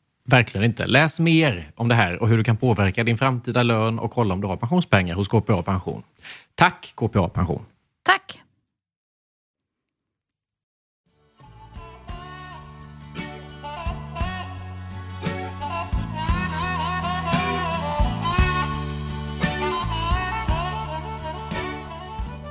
[0.31, 0.87] Verkligen inte.
[0.87, 4.33] Läs mer om det här och hur du kan påverka din framtida lön och kolla
[4.33, 6.03] om du har pensionspengar hos KPA Pension.
[6.55, 7.65] Tack KPA Pension!
[8.03, 8.41] Tack!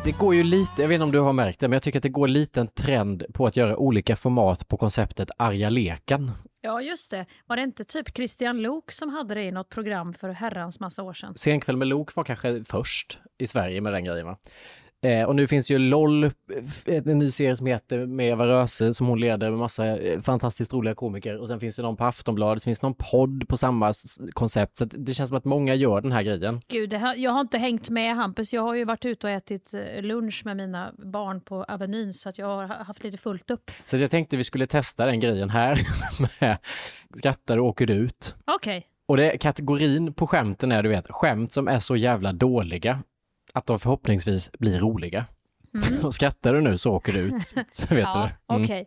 [0.05, 1.99] Det går ju lite, jag vet inte om du har märkt det, men jag tycker
[1.99, 6.31] att det går lite en trend på att göra olika format på konceptet arga leken.
[6.63, 7.27] Ja, just det.
[7.47, 11.03] Var det inte typ Christian Lok som hade det i något program för herrans massa
[11.03, 11.35] år sedan?
[11.37, 14.39] Senkväll med Lok var kanske först i Sverige med den grejen va?
[15.03, 16.31] Eh, och nu finns ju LOL, eh,
[16.87, 20.73] en ny serie som heter med Eva Röse som hon leder med massa eh, fantastiskt
[20.73, 21.39] roliga komiker.
[21.39, 23.93] Och sen finns det någon på Aftonbladet, det finns någon podd på samma
[24.33, 24.79] koncept.
[24.79, 26.61] Så det känns som att många gör den här grejen.
[26.69, 28.53] Gud, har, jag har inte hängt med Hampus.
[28.53, 32.29] Jag har ju varit ute och ätit eh, lunch med mina barn på Avenyn så
[32.29, 33.71] att jag har haft lite fullt upp.
[33.87, 35.79] Så jag tänkte vi skulle testa den grejen här
[36.41, 36.57] med
[37.17, 38.35] skrattar och åker ut.
[38.45, 38.87] Okej.
[39.09, 42.99] Och det kategorin på skämten är du vet, skämt som är så jävla dåliga
[43.53, 45.27] att de förhoppningsvis blir roliga.
[45.75, 46.13] Mm.
[46.13, 47.45] Skrattar du nu så åker du ut.
[47.73, 48.55] Så vet ja, du.
[48.55, 48.63] Mm.
[48.63, 48.87] okej.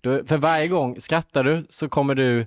[0.00, 2.46] Du, för varje gång skrattar du så kommer du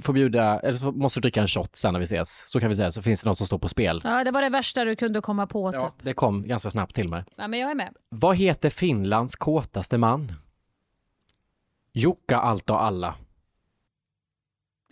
[0.00, 2.50] få bjuda, eller så måste du dricka en shot sen när vi ses.
[2.50, 4.00] Så kan vi säga, så finns det något som står på spel.
[4.04, 5.72] Ja, det var det värsta du kunde komma på.
[5.72, 5.82] Typ.
[5.82, 7.24] Ja, det kom ganska snabbt till mig.
[7.36, 7.94] Ja, men jag är med.
[8.08, 10.32] Vad heter Finlands kåtaste man?
[11.92, 13.14] Jukka allt och alla.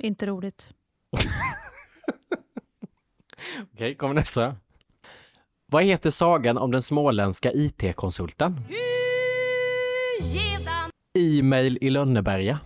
[0.02, 0.72] Inte roligt.
[3.72, 4.56] Okej, kommer nästa.
[5.74, 8.60] Vad heter sagan om den småländska IT-konsulten?
[11.18, 12.58] E-mail i Lönneberga.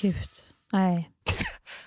[0.00, 0.28] Gud.
[0.72, 1.10] Nej.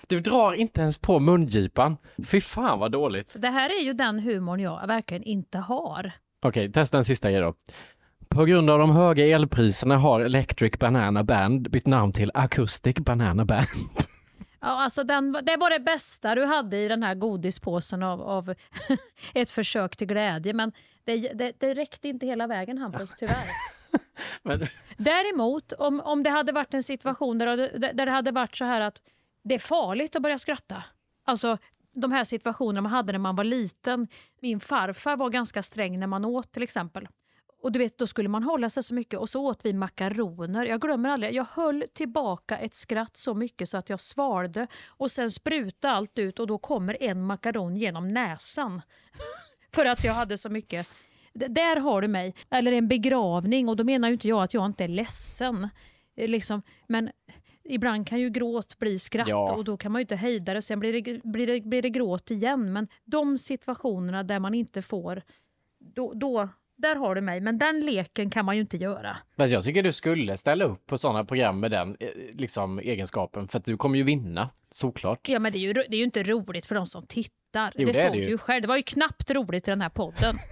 [0.06, 1.96] Du drar inte ens på mungipan.
[2.26, 3.28] Fy fan vad dåligt.
[3.28, 6.12] Så det här är ju den humorn jag verkligen inte har.
[6.42, 7.54] Okej, testa en sista grej då.
[8.28, 13.44] På grund av de höga elpriserna har Electric Banana Band bytt namn till Acoustic Banana
[13.44, 13.66] Band.
[14.60, 18.54] Ja, alltså den, det var det bästa du hade i den här godispåsen av, av
[19.34, 20.52] ett försök till glädje.
[20.52, 20.72] Men
[21.04, 23.46] det, det, det räckte inte hela vägen Hampus, tyvärr.
[24.42, 27.56] Men, Däremot, om, om det hade varit en situation där,
[27.92, 29.02] där det hade varit så här att
[29.42, 30.82] det är farligt att börja skratta.
[31.24, 31.58] Alltså
[31.92, 34.08] de här situationerna man hade när man var liten.
[34.40, 37.08] Min farfar var ganska sträng när man åt till exempel.
[37.60, 40.64] Och du vet, då skulle man hålla sig så mycket och så åt vi makaroner.
[40.66, 45.10] Jag glömmer aldrig, jag höll tillbaka ett skratt så mycket så att jag svalde och
[45.10, 48.82] sen sprutade allt ut och då kommer en makaron genom näsan.
[49.74, 50.86] För att jag hade så mycket.
[51.34, 52.34] D- där har du mig.
[52.50, 55.68] Eller en begravning och då menar ju inte jag att jag inte är ledsen.
[56.16, 57.10] Liksom, men
[57.64, 59.52] ibland kan ju gråt bli skratt Ja.
[59.54, 61.82] och då kan man ju inte hejda det och sen blir det, blir, det, blir
[61.82, 62.72] det gråt igen.
[62.72, 65.22] Men de situationerna där man inte får,
[65.78, 66.48] då, då,
[66.78, 67.40] där har du mig.
[67.40, 69.16] Men den leken kan man ju inte göra.
[69.36, 73.48] Fast jag tycker du skulle ställa upp på sådana program med den eh, liksom, egenskapen
[73.48, 75.28] för att du kommer ju vinna, såklart.
[75.28, 77.72] Ja, men det är ju, det är ju inte roligt för de som tittar.
[77.76, 78.28] Jo, det det såg du ju.
[78.28, 78.62] ju själv.
[78.62, 80.38] Det var ju knappt roligt i den här podden.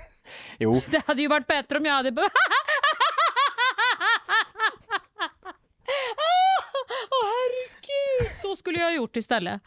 [0.58, 2.10] Jo, Det hade ju varit bättre om jag hade...
[7.10, 8.36] Åh herregud!
[8.36, 9.62] Så skulle jag ha gjort istället.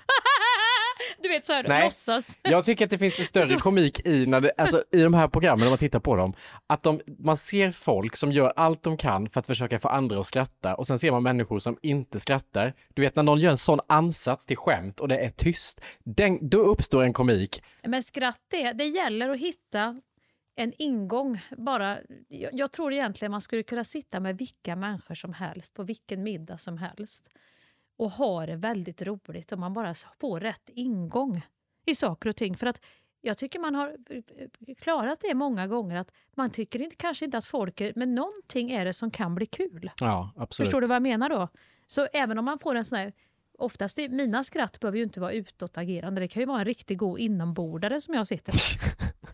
[1.21, 1.83] Du vet så här, Nej.
[1.83, 2.37] låtsas.
[2.41, 5.27] jag tycker att det finns en större komik i, när det, alltså, i de här
[5.27, 6.33] programmen, när man tittar på dem,
[6.67, 10.19] att de, man ser folk som gör allt de kan för att försöka få andra
[10.19, 12.73] att skratta och sen ser man människor som inte skrattar.
[12.93, 16.49] Du vet när någon gör en sån ansats till skämt och det är tyst, den,
[16.49, 17.63] då uppstår en komik.
[17.83, 20.01] Men skratt, det, det gäller att hitta
[20.55, 21.39] en ingång.
[21.57, 21.97] Bara,
[22.27, 26.23] jag, jag tror egentligen man skulle kunna sitta med vilka människor som helst på vilken
[26.23, 27.29] middag som helst
[27.99, 31.41] och ha det väldigt roligt om man bara får rätt ingång
[31.85, 32.57] i saker och ting.
[32.57, 32.81] För att
[33.21, 37.37] jag tycker man har eh, klarat det många gånger att man tycker inte, kanske inte
[37.37, 39.91] att folk är, men någonting är det som kan bli kul.
[39.99, 40.67] Ja, absolut.
[40.67, 41.47] Förstår du vad jag menar då?
[41.87, 43.13] Så även om man får en sån här
[43.59, 46.21] Oftast, det, mina skratt behöver ju inte vara utåtagerande.
[46.21, 48.61] Det kan ju vara en riktigt god inombordare som jag sitter med.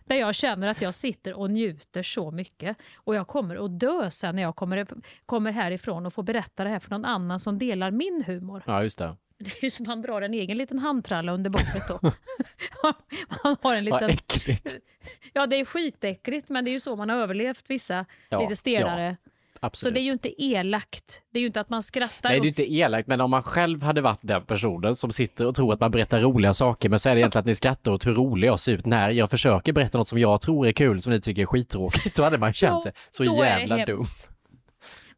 [0.04, 2.76] Där jag känner att jag sitter och njuter så mycket.
[2.96, 4.86] Och jag kommer att dö sen när jag kommer,
[5.26, 8.62] kommer härifrån och får berätta det här för någon annan som delar min humor.
[8.66, 9.16] Ja, just det.
[9.38, 11.98] Det är ju som man drar en egen liten handtralla under bordet då.
[13.44, 14.10] man har en Vad liten...
[14.10, 14.76] äckligt.
[15.32, 18.56] Ja, det är skitäckligt, men det är ju så man har överlevt vissa Ja, lite
[18.56, 19.16] stelare.
[19.24, 19.30] Så
[19.60, 19.94] Absolut.
[19.94, 21.22] det är ju inte elakt.
[21.32, 22.28] Det är ju inte att man skrattar.
[22.30, 25.46] Nej, det är inte elakt, men om man själv hade varit den personen som sitter
[25.46, 27.92] och tror att man berättar roliga saker, men så är det egentligen att ni skrattar
[27.92, 30.72] åt hur rolig jag ser ut när jag försöker berätta något som jag tror är
[30.72, 32.16] kul, som ni tycker är skittråkigt.
[32.16, 33.86] Då hade man känt Ja, sig så jävla dum.
[33.88, 34.28] hemskt.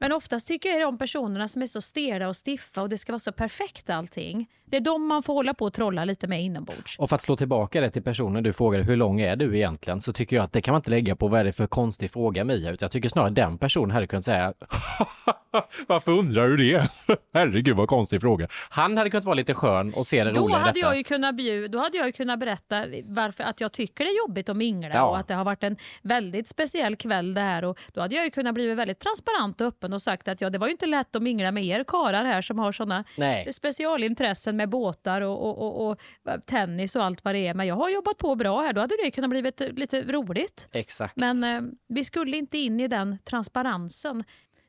[0.01, 3.13] Men oftast tycker jag de personerna som är så stela och stiffa och det ska
[3.13, 4.47] vara så perfekt allting.
[4.65, 6.99] Det är de man får hålla på och trolla lite med inombords.
[6.99, 10.01] Och för att slå tillbaka det till personen du frågade, hur lång är du egentligen?
[10.01, 12.11] Så tycker jag att det kan man inte lägga på vad är det för konstig
[12.11, 14.53] fråga Mia, utan jag tycker snarare den personen hade kunnat säga
[15.87, 16.89] Varför undrar du det?
[17.35, 18.49] Herregud vad konstig fråga.
[18.71, 20.87] Han hade kunnat vara lite skön och se det Då roliga i hade, detta.
[20.87, 24.11] jag ju kunnat bjuda, då hade jag ju kunnat berätta varför att jag tycker det
[24.11, 25.09] är jobbigt att mingla Ja.
[25.09, 27.65] och att det har varit en väldigt speciell kväll det här.
[27.65, 30.51] Och då hade jag ju kunnat bli väldigt transparent och öppen och sagt att ja,
[30.51, 33.05] det var ju inte lätt att mingla med er karar här som har sådana
[33.53, 36.01] specialintressen med båtar och, och, och, och
[36.47, 37.55] tennis och allt vad det är.
[37.55, 38.73] Men jag har jobbat på bra här.
[38.73, 40.69] Då hade det kunnat blivit lite roligt.
[40.73, 41.17] Exakt.
[41.17, 44.25] Men eh, vi skulle inte in i den transparensen.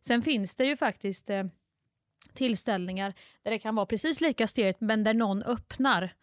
[0.05, 1.43] Sen finns det ju faktiskt eh,
[2.33, 3.13] tillställningar
[3.43, 6.13] där det kan vara precis lika stelt men där någon öppnar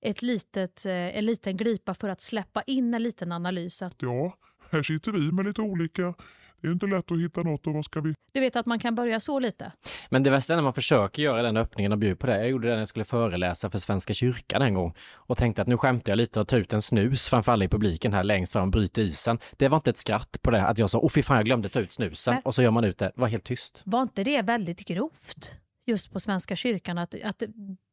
[0.00, 3.82] ett litet, eh, en liten glipa för att släppa in en liten analys.
[3.98, 4.38] Ja,
[4.70, 6.14] här sitter vi med lite olika.
[6.60, 8.14] Det är inte lätt att hitta något och vad ska vi...
[8.32, 9.72] du vet att man kan börja så lite.
[10.08, 12.38] Men det värsta är när man försöker göra den öppningen och bjuda på det.
[12.38, 15.68] Jag gjorde det när jag skulle föreläsa för Svenska kyrkan en gång och tänkte att
[15.68, 18.52] nu skämtar jag lite och tar ut en snus framför alla i publiken här längst
[18.52, 19.38] fram, bryter isen.
[19.56, 21.68] Det var inte ett skratt på det att jag sa, åh fy fan jag glömde
[21.68, 23.04] ta ut snusen Men- och så gör man ut det.
[23.14, 23.82] Det var helt tyst.
[23.84, 25.52] Var inte det väldigt grovt?
[25.86, 27.42] Just på Svenska kyrkan att, att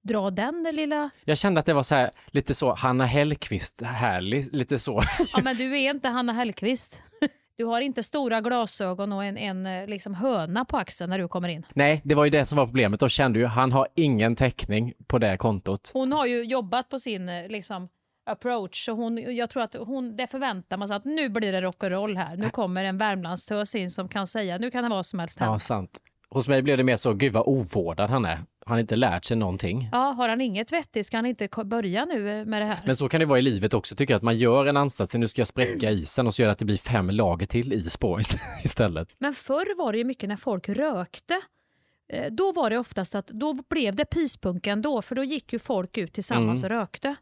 [0.03, 1.09] dra den lilla...
[1.25, 5.01] Jag kände att det var så här, lite så Hanna Hellquist härlig, lite så.
[5.33, 7.03] Ja men du är inte Hanna Hellquist.
[7.57, 11.27] Du har inte stora glasögon och en, en eh, liksom höna på axeln när du
[11.27, 11.65] kommer in.
[11.73, 12.99] Nej, det var ju det som var problemet.
[12.99, 15.91] Då kände ju, han har ingen täckning på det kontot.
[15.93, 17.89] Hon har ju jobbat på sin eh, liksom,
[18.25, 18.85] approach.
[18.85, 22.17] Så hon, jag tror att hon, det förväntar man sig att nu blir det rock'n'roll
[22.17, 22.37] här.
[22.37, 25.53] Nu kommer en Värmlandstös in som kan säga nu kan det vad som helst hända.
[25.55, 25.99] Ja, sant.
[26.29, 28.39] Hos mig blev det mer så, gud vad ovårdad han är.
[28.67, 29.89] Han inte lärt sig någonting.
[29.91, 32.79] Ja, har han inget vettigt ska han inte börja nu med det här.
[32.85, 35.13] Men så kan det vara i livet också, tycker jag, att man gör en ansats,
[35.13, 37.73] nu ska jag spräcka isen och så gör det att det blir fem lager till
[37.73, 39.09] is på ist- istället.
[39.19, 41.41] Men förr var det ju mycket när folk rökte.
[42.13, 45.59] Eh, Då var det oftast att då blev det pyspunka ändå, för då gick ju
[45.59, 46.71] folk ut tillsammans Mm.
[46.77, 47.15] och rökte.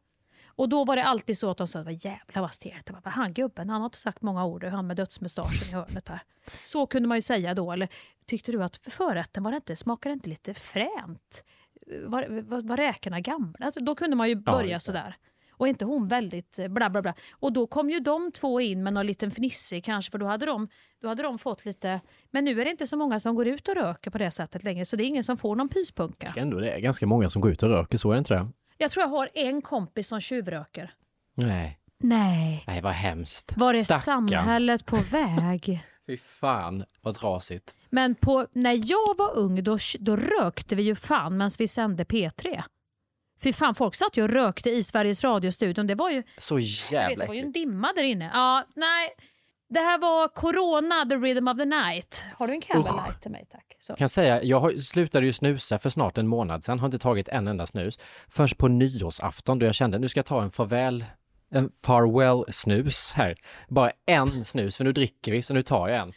[0.55, 3.11] Och då var det alltid så att de sa att jävlar vad stelt det var.
[3.11, 6.19] Han gubben, han har inte sagt många ord, han med dödsmustaschen i hörnet där.
[6.63, 7.71] Så kunde man ju säga då.
[7.71, 7.87] Eller
[8.25, 11.43] tyckte du att förrätten var det inte, smakade det inte lite fränt?
[12.05, 13.65] Var, var, var räkorna gamla?
[13.65, 14.79] Alltså, då kunde man ju Ja, börja det.
[14.79, 15.15] sådär.
[15.51, 17.13] Och inte hon väldigt eh, bla bla bla.
[17.31, 20.45] Och då kom ju de två in med någon liten fnissig kanske, för då hade,
[20.45, 20.67] de,
[21.01, 22.01] då hade de fått lite...
[22.31, 24.63] Men nu är det inte så många som går ut och röker på det sättet
[24.63, 26.15] längre, så det är ingen som får någon pyspunka.
[26.19, 28.19] Jag tycker ändå det är ganska många som går ut och röker, så är det
[28.19, 28.47] inte det?
[28.77, 30.93] Jag tror jag har en kompis som tjuvröker.
[31.35, 32.63] Nej, Nej.
[32.67, 33.53] nej vad hemskt.
[33.57, 34.01] Var är Stackarn.
[34.29, 35.85] samhället på väg?
[36.07, 37.75] Fy fan, vad trasigt.
[37.89, 42.03] Men på, när jag var ung då, då rökte vi ju fan medan vi sände
[42.03, 42.63] P3.
[43.41, 45.87] Fy fan, folk satt ju och rökte i Sveriges Radio-studion.
[45.87, 48.31] Det var ju, Så vet, jävla det var ju en dimma där inne.
[48.33, 49.09] Ja, nej.
[49.73, 52.23] Det här var Corona, the rhythm of the night.
[52.37, 53.75] Har du en Candlelight till mig tack?
[53.79, 53.91] Så.
[53.91, 56.99] Jag kan säga, jag har- slutade ju snusa för snart en månad sedan, har inte
[56.99, 57.99] tagit en enda snus.
[58.27, 61.05] Först på nyårsafton då jag kände, nu ska jag ta en farväl
[61.49, 63.35] en farewell-snus här.
[63.69, 66.13] Bara en snus, för nu dricker vi, så nu tar jag en.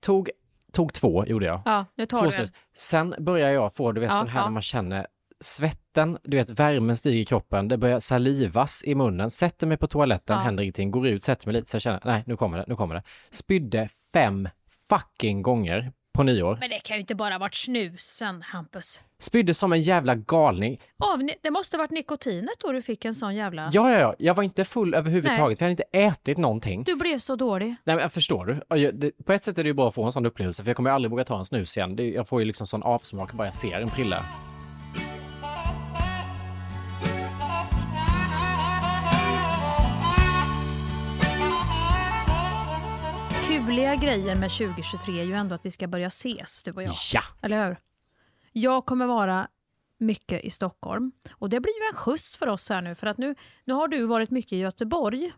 [0.00, 0.30] Tog,
[0.72, 1.62] tog två, gjorde jag.
[1.64, 2.50] Ja, nu tar två du snus.
[2.50, 2.56] en.
[2.74, 4.44] Sen börjar jag få, du vet, Ja, sån här ja.
[4.44, 5.06] när man känner
[5.40, 9.86] svetten, du vet, värmen stiger i kroppen, det börjar salivas i munnen, sätter mig på
[9.86, 10.42] toaletten, Ja.
[10.42, 12.76] händer ingenting, går ut, sätter mig lite, så jag känner, nej, nu kommer det, nu
[12.76, 13.02] kommer det.
[13.30, 14.48] Spydde fem
[14.88, 16.56] fucking gånger på nyår.
[16.60, 19.00] Men det kan ju inte bara varit snusen, Hampus.
[19.18, 20.80] Spydde som en jävla galning.
[20.98, 23.70] Av, det måste varit nikotinet då du fick en sån jävla...
[23.72, 26.84] Ja, ja, ja, jag var inte full överhuvudtaget, jag hade inte ätit någonting.
[26.84, 27.66] Du blev så dålig.
[27.68, 28.60] Nej, men jag förstår du?
[28.68, 30.62] Och jag- det- På ett sätt är det ju bra att få en sån upplevelse,
[30.62, 31.96] för jag kommer aldrig våga ta en snus igen.
[31.96, 34.24] Det, jag får ju liksom sån avsmak bara jag ser en prilla.
[43.70, 46.94] Kuliga grejer med 2023 är ju ändå att vi ska börja ses, du och jag.
[47.12, 47.22] Ja!
[47.42, 47.76] Eller hur?
[48.52, 49.48] Jag kommer vara
[49.98, 51.12] mycket i Stockholm.
[51.32, 52.94] Och det blir ju en skjuts för oss här nu.
[52.94, 55.32] För att nu, nu har du varit mycket i Göteborg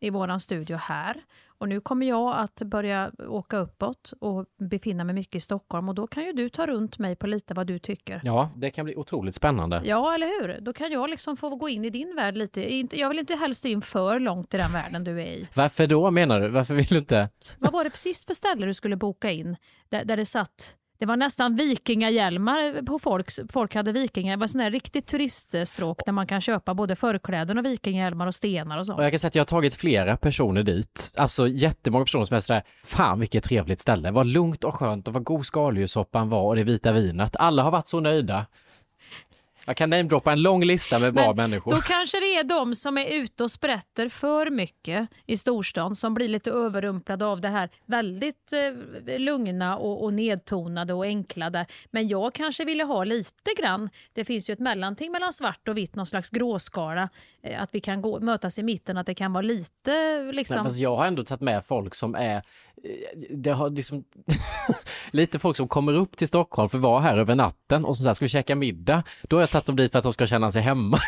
[0.00, 1.24] i våran studio här.
[1.58, 5.88] Och nu kommer jag att börja åka uppåt och befinna mig mycket i Stockholm.
[5.88, 8.20] Och då kan ju du ta runt mig på lite vad du tycker.
[8.24, 9.82] Ja, det kan bli otroligt spännande.
[9.84, 10.60] Ja, eller hur?
[10.60, 12.76] Då kan jag liksom få gå in i din värld lite.
[12.96, 15.48] Jag vill inte helst in för långt i den världen du är i.
[15.54, 16.48] Varför då menar du?
[16.48, 17.28] Varför vill du inte?
[17.58, 19.56] Vad var det precis för ställe du skulle boka in?
[19.88, 20.76] Där, där det satt...
[21.00, 23.30] Det var nästan vikingahjälmar på folk.
[23.52, 24.36] Folk hade vikingar.
[24.36, 28.34] Det var sån där riktigt turiststråk där man kan köpa både förkläden och vikingahjälmar och
[28.34, 28.98] stenar och sånt.
[28.98, 31.12] Och jag kan säga att jag har tagit flera personer dit.
[31.16, 34.10] Alltså jättemånga personer som är sådär, fan vilket trevligt ställe.
[34.10, 37.36] Vad lugnt och skönt och vad god skaldjurssoppan var och det vita vinet.
[37.36, 38.46] Alla har varit så nöjda.
[39.70, 41.70] Jag kan namedroppa en lång lista med bra människor.
[41.70, 46.14] Då kanske det är de som är ute och sprätter för mycket i storstan som
[46.14, 51.66] blir lite överrumplade av det här väldigt eh, lugna och, och nedtonade och enkla där.
[51.90, 55.76] Men jag kanske ville ha lite grann, det finns ju ett mellanting mellan svart och
[55.76, 57.08] vitt, någon slags gråskala,
[57.42, 60.56] eh, att vi kan gå, mötas i mitten, att det kan vara lite liksom...
[60.56, 62.42] Nej, fast jag har ändå tagit med folk som är, eh,
[63.30, 64.04] det har liksom
[65.10, 68.04] lite folk som kommer upp till Stockholm för att vara här över natten och så
[68.04, 69.02] där ska vi käka middag.
[69.22, 70.98] Då har jag tagit dem dit för att de ska känna sig hemma.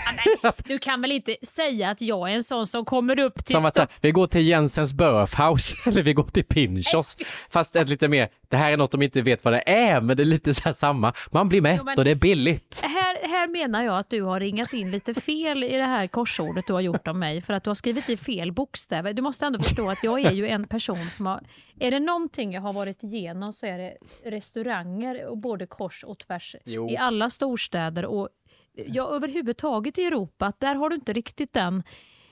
[0.64, 3.88] Du kan väl inte säga att jag är en sån som kommer upp till Stockholm?
[4.00, 7.16] vi går till Jensens Birthhouse eller vi går till Pinchos.
[7.50, 10.16] Fast ett lite mer, det här är något de inte vet vad det är, men
[10.16, 11.12] det är lite så här samma.
[11.30, 12.80] Man blir mätt Jo, men- och det är billigt.
[12.82, 16.66] Här, här menar jag att du har ringat in lite fel i det här korsordet
[16.66, 19.12] du har gjort om mig för att du har skrivit i fel bokstäver.
[19.12, 21.40] Du måste ändå förstå att jag är ju en person som har...
[21.80, 23.91] Är det någonting jag har varit igenom så är det
[24.24, 26.90] restauranger och både kors och tvärs Jo.
[26.90, 28.28] i alla storstäder och
[28.72, 30.52] ja, överhuvudtaget i Europa.
[30.58, 31.82] Där har du inte riktigt den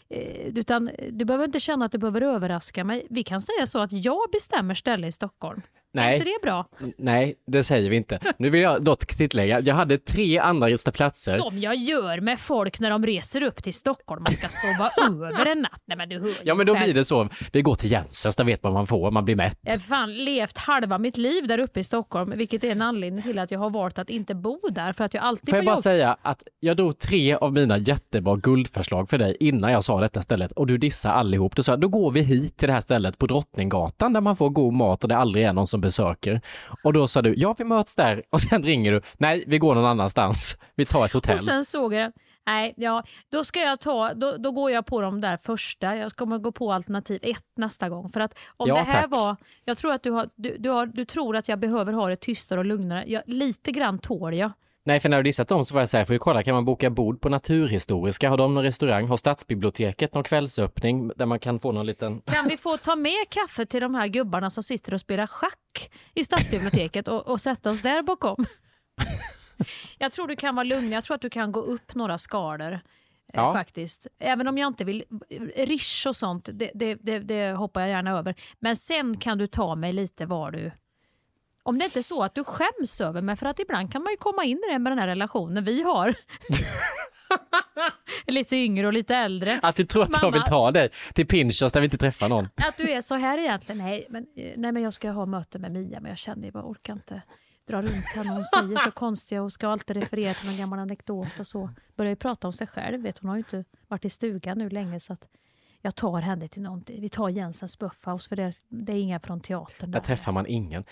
[0.09, 3.07] eh, utan du behöver inte känna att du behöver överraska mig.
[3.11, 5.63] Vi kan säga så att jag bestämmer ställe i Stockholm.
[5.93, 6.13] Är Nej.
[6.15, 6.67] inte det bra?
[6.99, 8.19] Nej, det säger vi inte.
[8.39, 11.37] Nu vill jag dock tillägga, jag hade tre andra platser.
[11.37, 14.91] Som jag gör med folk när de reser upp till Stockholm och ska sova
[15.29, 15.83] över en natt.
[15.85, 16.85] Nej men du hör Ja men då själv.
[16.85, 19.37] blir det så, vi går till Jensens, där vet man vad man får, man blir
[19.37, 19.59] mätt.
[19.63, 23.23] Jag har fan levt halva mitt liv där uppe i Stockholm, vilket är en anledning
[23.23, 24.93] till att jag har valt att inte bo där.
[24.93, 27.79] För att jag alltid Får jag bara jobba- säga att jag drog tre av mina
[27.79, 31.57] jättebra guldförslag för dig innan jag sa detta stället och du dissar allihop.
[31.57, 34.51] Du sa då går vi hit till det här stället på Drottninggatan där man får
[34.51, 36.41] god mat och det aldrig är någon som besöker.
[36.85, 39.75] Och då sa du ja vi möts där och sen ringer du nej vi går
[39.75, 40.57] någon annanstans.
[40.75, 41.35] Vi tar ett hotell.
[41.35, 42.13] Och sen såg jag,
[42.47, 43.03] nej, ja,
[43.33, 45.97] då ska jag ta, då, då går jag på de där första.
[45.97, 48.11] Jag kommer gå på alternativ ett nästa gång.
[48.13, 49.11] För att om Ja, det här tack.
[49.11, 52.09] var, jag tror att du, har, du, du, har, du tror att jag behöver ha
[52.09, 53.05] det tystare och lugnare.
[53.07, 54.53] Jag, lite grann tål jag.
[54.85, 56.55] Nej, för när du dissat dem så var jag så här, får ju kolla, kan
[56.55, 58.31] man boka bord på Naturhistoriska?
[58.31, 59.07] Har de någon restaurang?
[59.09, 62.21] Har Stadsbiblioteket någon kvällsöppning där man kan få någon liten...
[62.27, 65.91] Kan vi få ta med kaffe till de här gubbarna som sitter och spelar schack
[66.15, 68.45] i stadsbiblioteket och, och sätta oss där bakom?
[69.99, 70.93] Jag tror du kan vara lugn.
[70.93, 72.73] Jag tror att du kan gå upp några skalor.
[72.73, 72.79] eh,
[73.33, 73.53] Ja.
[73.53, 74.07] Faktiskt.
[74.19, 75.05] Även om jag inte vill...
[75.57, 78.35] Rish och sånt, det, det, det, det hoppar jag gärna över.
[78.61, 80.71] Men sen kan du ta mig lite var du...
[81.63, 84.13] Om det inte är så att du skäms över mig, för att ibland kan man
[84.13, 86.15] ju komma in i det med den här relationen vi har.
[88.27, 89.61] lite yngre och lite äldre.
[89.63, 92.29] Att du tror att jag Mamma- vill ta dig till Pinchos där vi inte träffar
[92.29, 92.45] någon.
[92.57, 93.79] Att du är så här egentligen.
[93.79, 96.53] Nej men, eh, nej, men jag ska ha möte med Mia, men jag känner jag
[96.53, 97.23] bara orkar inte
[97.69, 98.31] dra runt henne.
[98.31, 101.71] Hon säger så konstiga och ska alltid referera till någon gammal anekdot och så.
[101.97, 103.01] Börjar ju prata om sig själv.
[103.03, 105.29] Vet, hon har ju inte varit i stugan nu länge så att
[105.83, 107.01] jag tar henne till någonting.
[107.01, 109.91] Vi tar Jensens Buffhouse för det, det är inga från teatern.
[109.91, 110.07] Där Där.
[110.07, 110.85] träffar man ingen.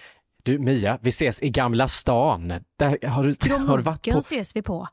[0.48, 2.48] Du Mia, vi ses i Gamla stan.
[2.76, 4.18] Där har du, har du varit på?
[4.18, 4.88] ses vi på.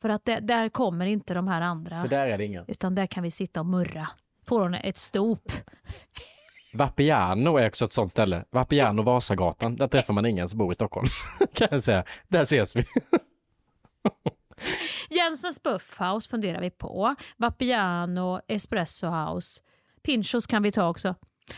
[0.00, 2.02] För att det, där kommer inte de här andra.
[2.02, 2.64] För där är det ingen.
[2.68, 4.08] Utan där kan vi sitta och murra.
[4.46, 5.52] Får hon ett stop.
[6.74, 8.44] Vapiano är också ett sånt ställe.
[8.50, 9.76] Vapiano, Vasagatan.
[9.76, 11.06] Där träffar man ingen som bor i Stockholm.
[11.54, 12.04] kan jag säga.
[12.28, 12.84] Där ses vi.
[15.10, 17.14] Jensens Buffhouse funderar vi på.
[17.36, 19.60] Vapiano, Espresso House.
[20.02, 21.14] Pinchos kan vi ta också.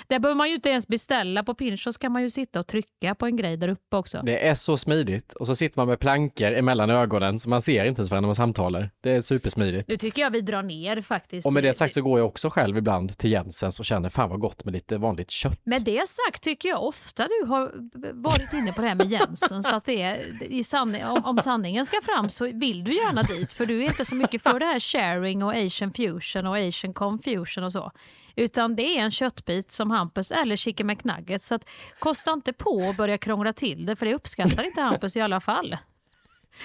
[0.07, 1.45] Där behöver man ju inte ens beställa.
[1.45, 4.23] På Pinchos kan man ju sitta och trycka på en grej där uppe också.
[4.25, 5.33] Det är så smidigt.
[5.33, 8.29] Och så sitter man med plankor emellan ögonen så man ser inte ens varandra när
[8.29, 8.91] man samtalar.
[9.01, 9.89] Det är supersmidigt.
[9.89, 11.47] Nu tycker jag vi drar ner faktiskt.
[11.47, 14.31] Och med det sagt så går jag också själv ibland till Jensens och känner fan
[14.31, 15.61] vad gott med lite vanligt kött.
[15.65, 17.73] Med det sagt tycker jag ofta du har
[18.13, 21.39] varit inne på det här med Jensen så att det är, i sanning, om, om
[21.39, 24.59] sanningen ska fram så vill du gärna dit för du är inte så mycket för
[24.61, 27.93] det här sharing och asian fusion och asian confusion och så.
[28.39, 31.47] Utan det är en köttbit som Hampus eller chicken McNuggets.
[31.47, 31.69] Så att,
[31.99, 35.41] kosta inte på att börja krångla till det för det uppskattar inte Hampus i alla
[35.41, 35.77] fall.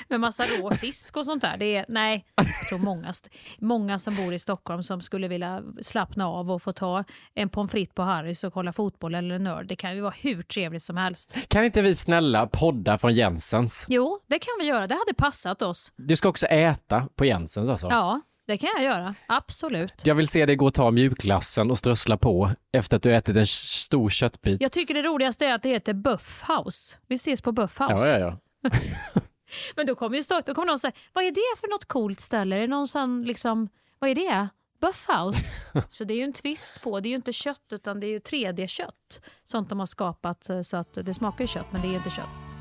[0.08, 1.58] Med massa rå fisk och sånt där.
[1.58, 3.14] Det är, nej, jag tror många,
[3.60, 7.04] många som bor i Stockholm som skulle vilja slappna av och få ta
[7.34, 9.68] en pommes frites på Harrys och kolla fotboll eller nörd.
[9.68, 11.36] Det kan ju vara hur trevligt som helst.
[11.48, 13.86] Kan inte vi snälla podda från Jensens?
[13.90, 14.88] Jo, det kan vi göra.
[14.88, 15.92] Det hade passat oss.
[15.96, 17.88] Du ska också äta på Jensens alltså?
[17.90, 19.94] Ja, det kan jag göra, absolut.
[20.04, 23.36] Jag vill se dig gå och ta mjukglassen och strössla på efter att du ätit
[23.36, 24.62] en stor köttbit.
[24.62, 26.98] Jag tycker det roligaste är att det heter Buff House.
[27.08, 28.08] Vi ses på Buff House.
[28.08, 28.72] Ja, ja, ja.
[29.76, 32.20] Men då kommer, ju stå, då kommer någon säga, vad är det för något coolt
[32.20, 32.56] ställe?
[32.56, 33.70] Är det någon sån, liksom,
[34.00, 34.48] vad är det?
[34.82, 35.62] Buff House.
[35.90, 38.12] Så det är ju en twist på, det är ju inte kött utan det är
[38.12, 39.22] ju 3D-kött.
[39.44, 41.98] Sånt de har skapat eh, så att det smakar ju kött men det är ju
[41.98, 42.53] inte kött.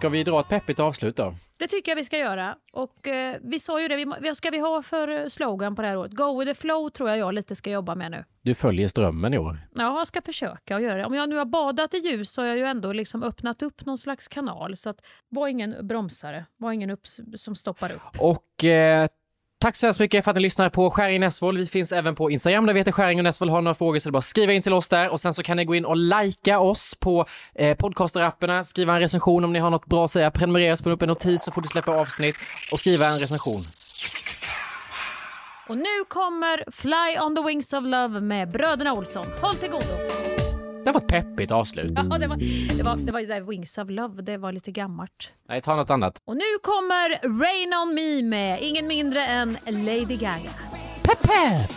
[0.00, 1.34] Ska vi dra ett peppigt avslut då?
[1.56, 2.56] Det tycker jag vi ska göra.
[2.72, 5.88] Och eh, vi sa ju det, vi, vad ska vi ha för slogan på det
[5.88, 6.12] här året?
[6.12, 8.24] Go with the flow tror jag jag lite ska jobba med nu.
[8.42, 9.58] Du följer strömmen i år.
[9.74, 11.04] Ja, jag ska försöka att göra det.
[11.04, 13.86] Om jag nu har badat i ljus så har jag ju ändå liksom öppnat upp
[13.86, 14.76] någon slags kanal.
[14.76, 18.20] Så att, var ingen bromsare, var ingen upp, som stoppar upp.
[18.20, 19.08] Och eh,
[19.62, 21.58] Tack så hemskt mycket för att ni lyssnar på Skäring Näsvold.
[21.58, 23.50] Vi finns även på Instagram där vi heter Skäring och Näsvold.
[23.50, 25.20] Har ni några frågor så är det bara att skriva in till oss där och
[25.20, 29.44] sen så kan ni gå in och likea oss på eh, podcasterapparna, skriva en recension
[29.44, 31.52] om ni har något bra att säga, prenumerera så får ni upp en notis så
[31.52, 32.36] får vi släppa avsnitt
[32.72, 33.60] och skriva en recension.
[35.68, 39.26] Och nu kommer Fly on the Wings of Love med bröderna Olsson.
[39.40, 40.39] Håll till godo!
[40.84, 41.92] Det var ett peppigt avslut.
[41.96, 42.36] Ja, det var
[42.76, 45.32] det, var, det var det Wings of Love, det var lite gammalt.
[45.48, 46.18] Nej, ta något annat.
[46.24, 47.08] Och nu kommer
[47.40, 50.50] Rain on me med ingen mindre än Lady Gaga.
[51.02, 51.70] Pepp, pepp!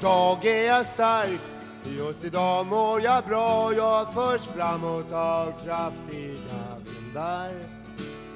[0.00, 1.40] Idag är jag stark,
[1.84, 7.52] just idag mår jag bra Jag förs framåt av kraftiga vindar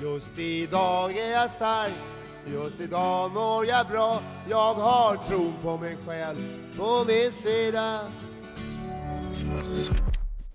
[0.02, 1.92] Just idag är jag stark,
[2.46, 6.36] just idag mår jag bra Jag har tron på mig själv
[6.76, 8.00] på min sida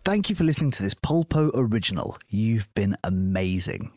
[0.03, 2.18] Thank you for listening to this Polpo original.
[2.32, 3.91] You've been amazing.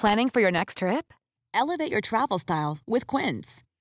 [0.00, 1.12] Planning for your next trip?
[1.54, 3.62] Elevate your travel style with Quince.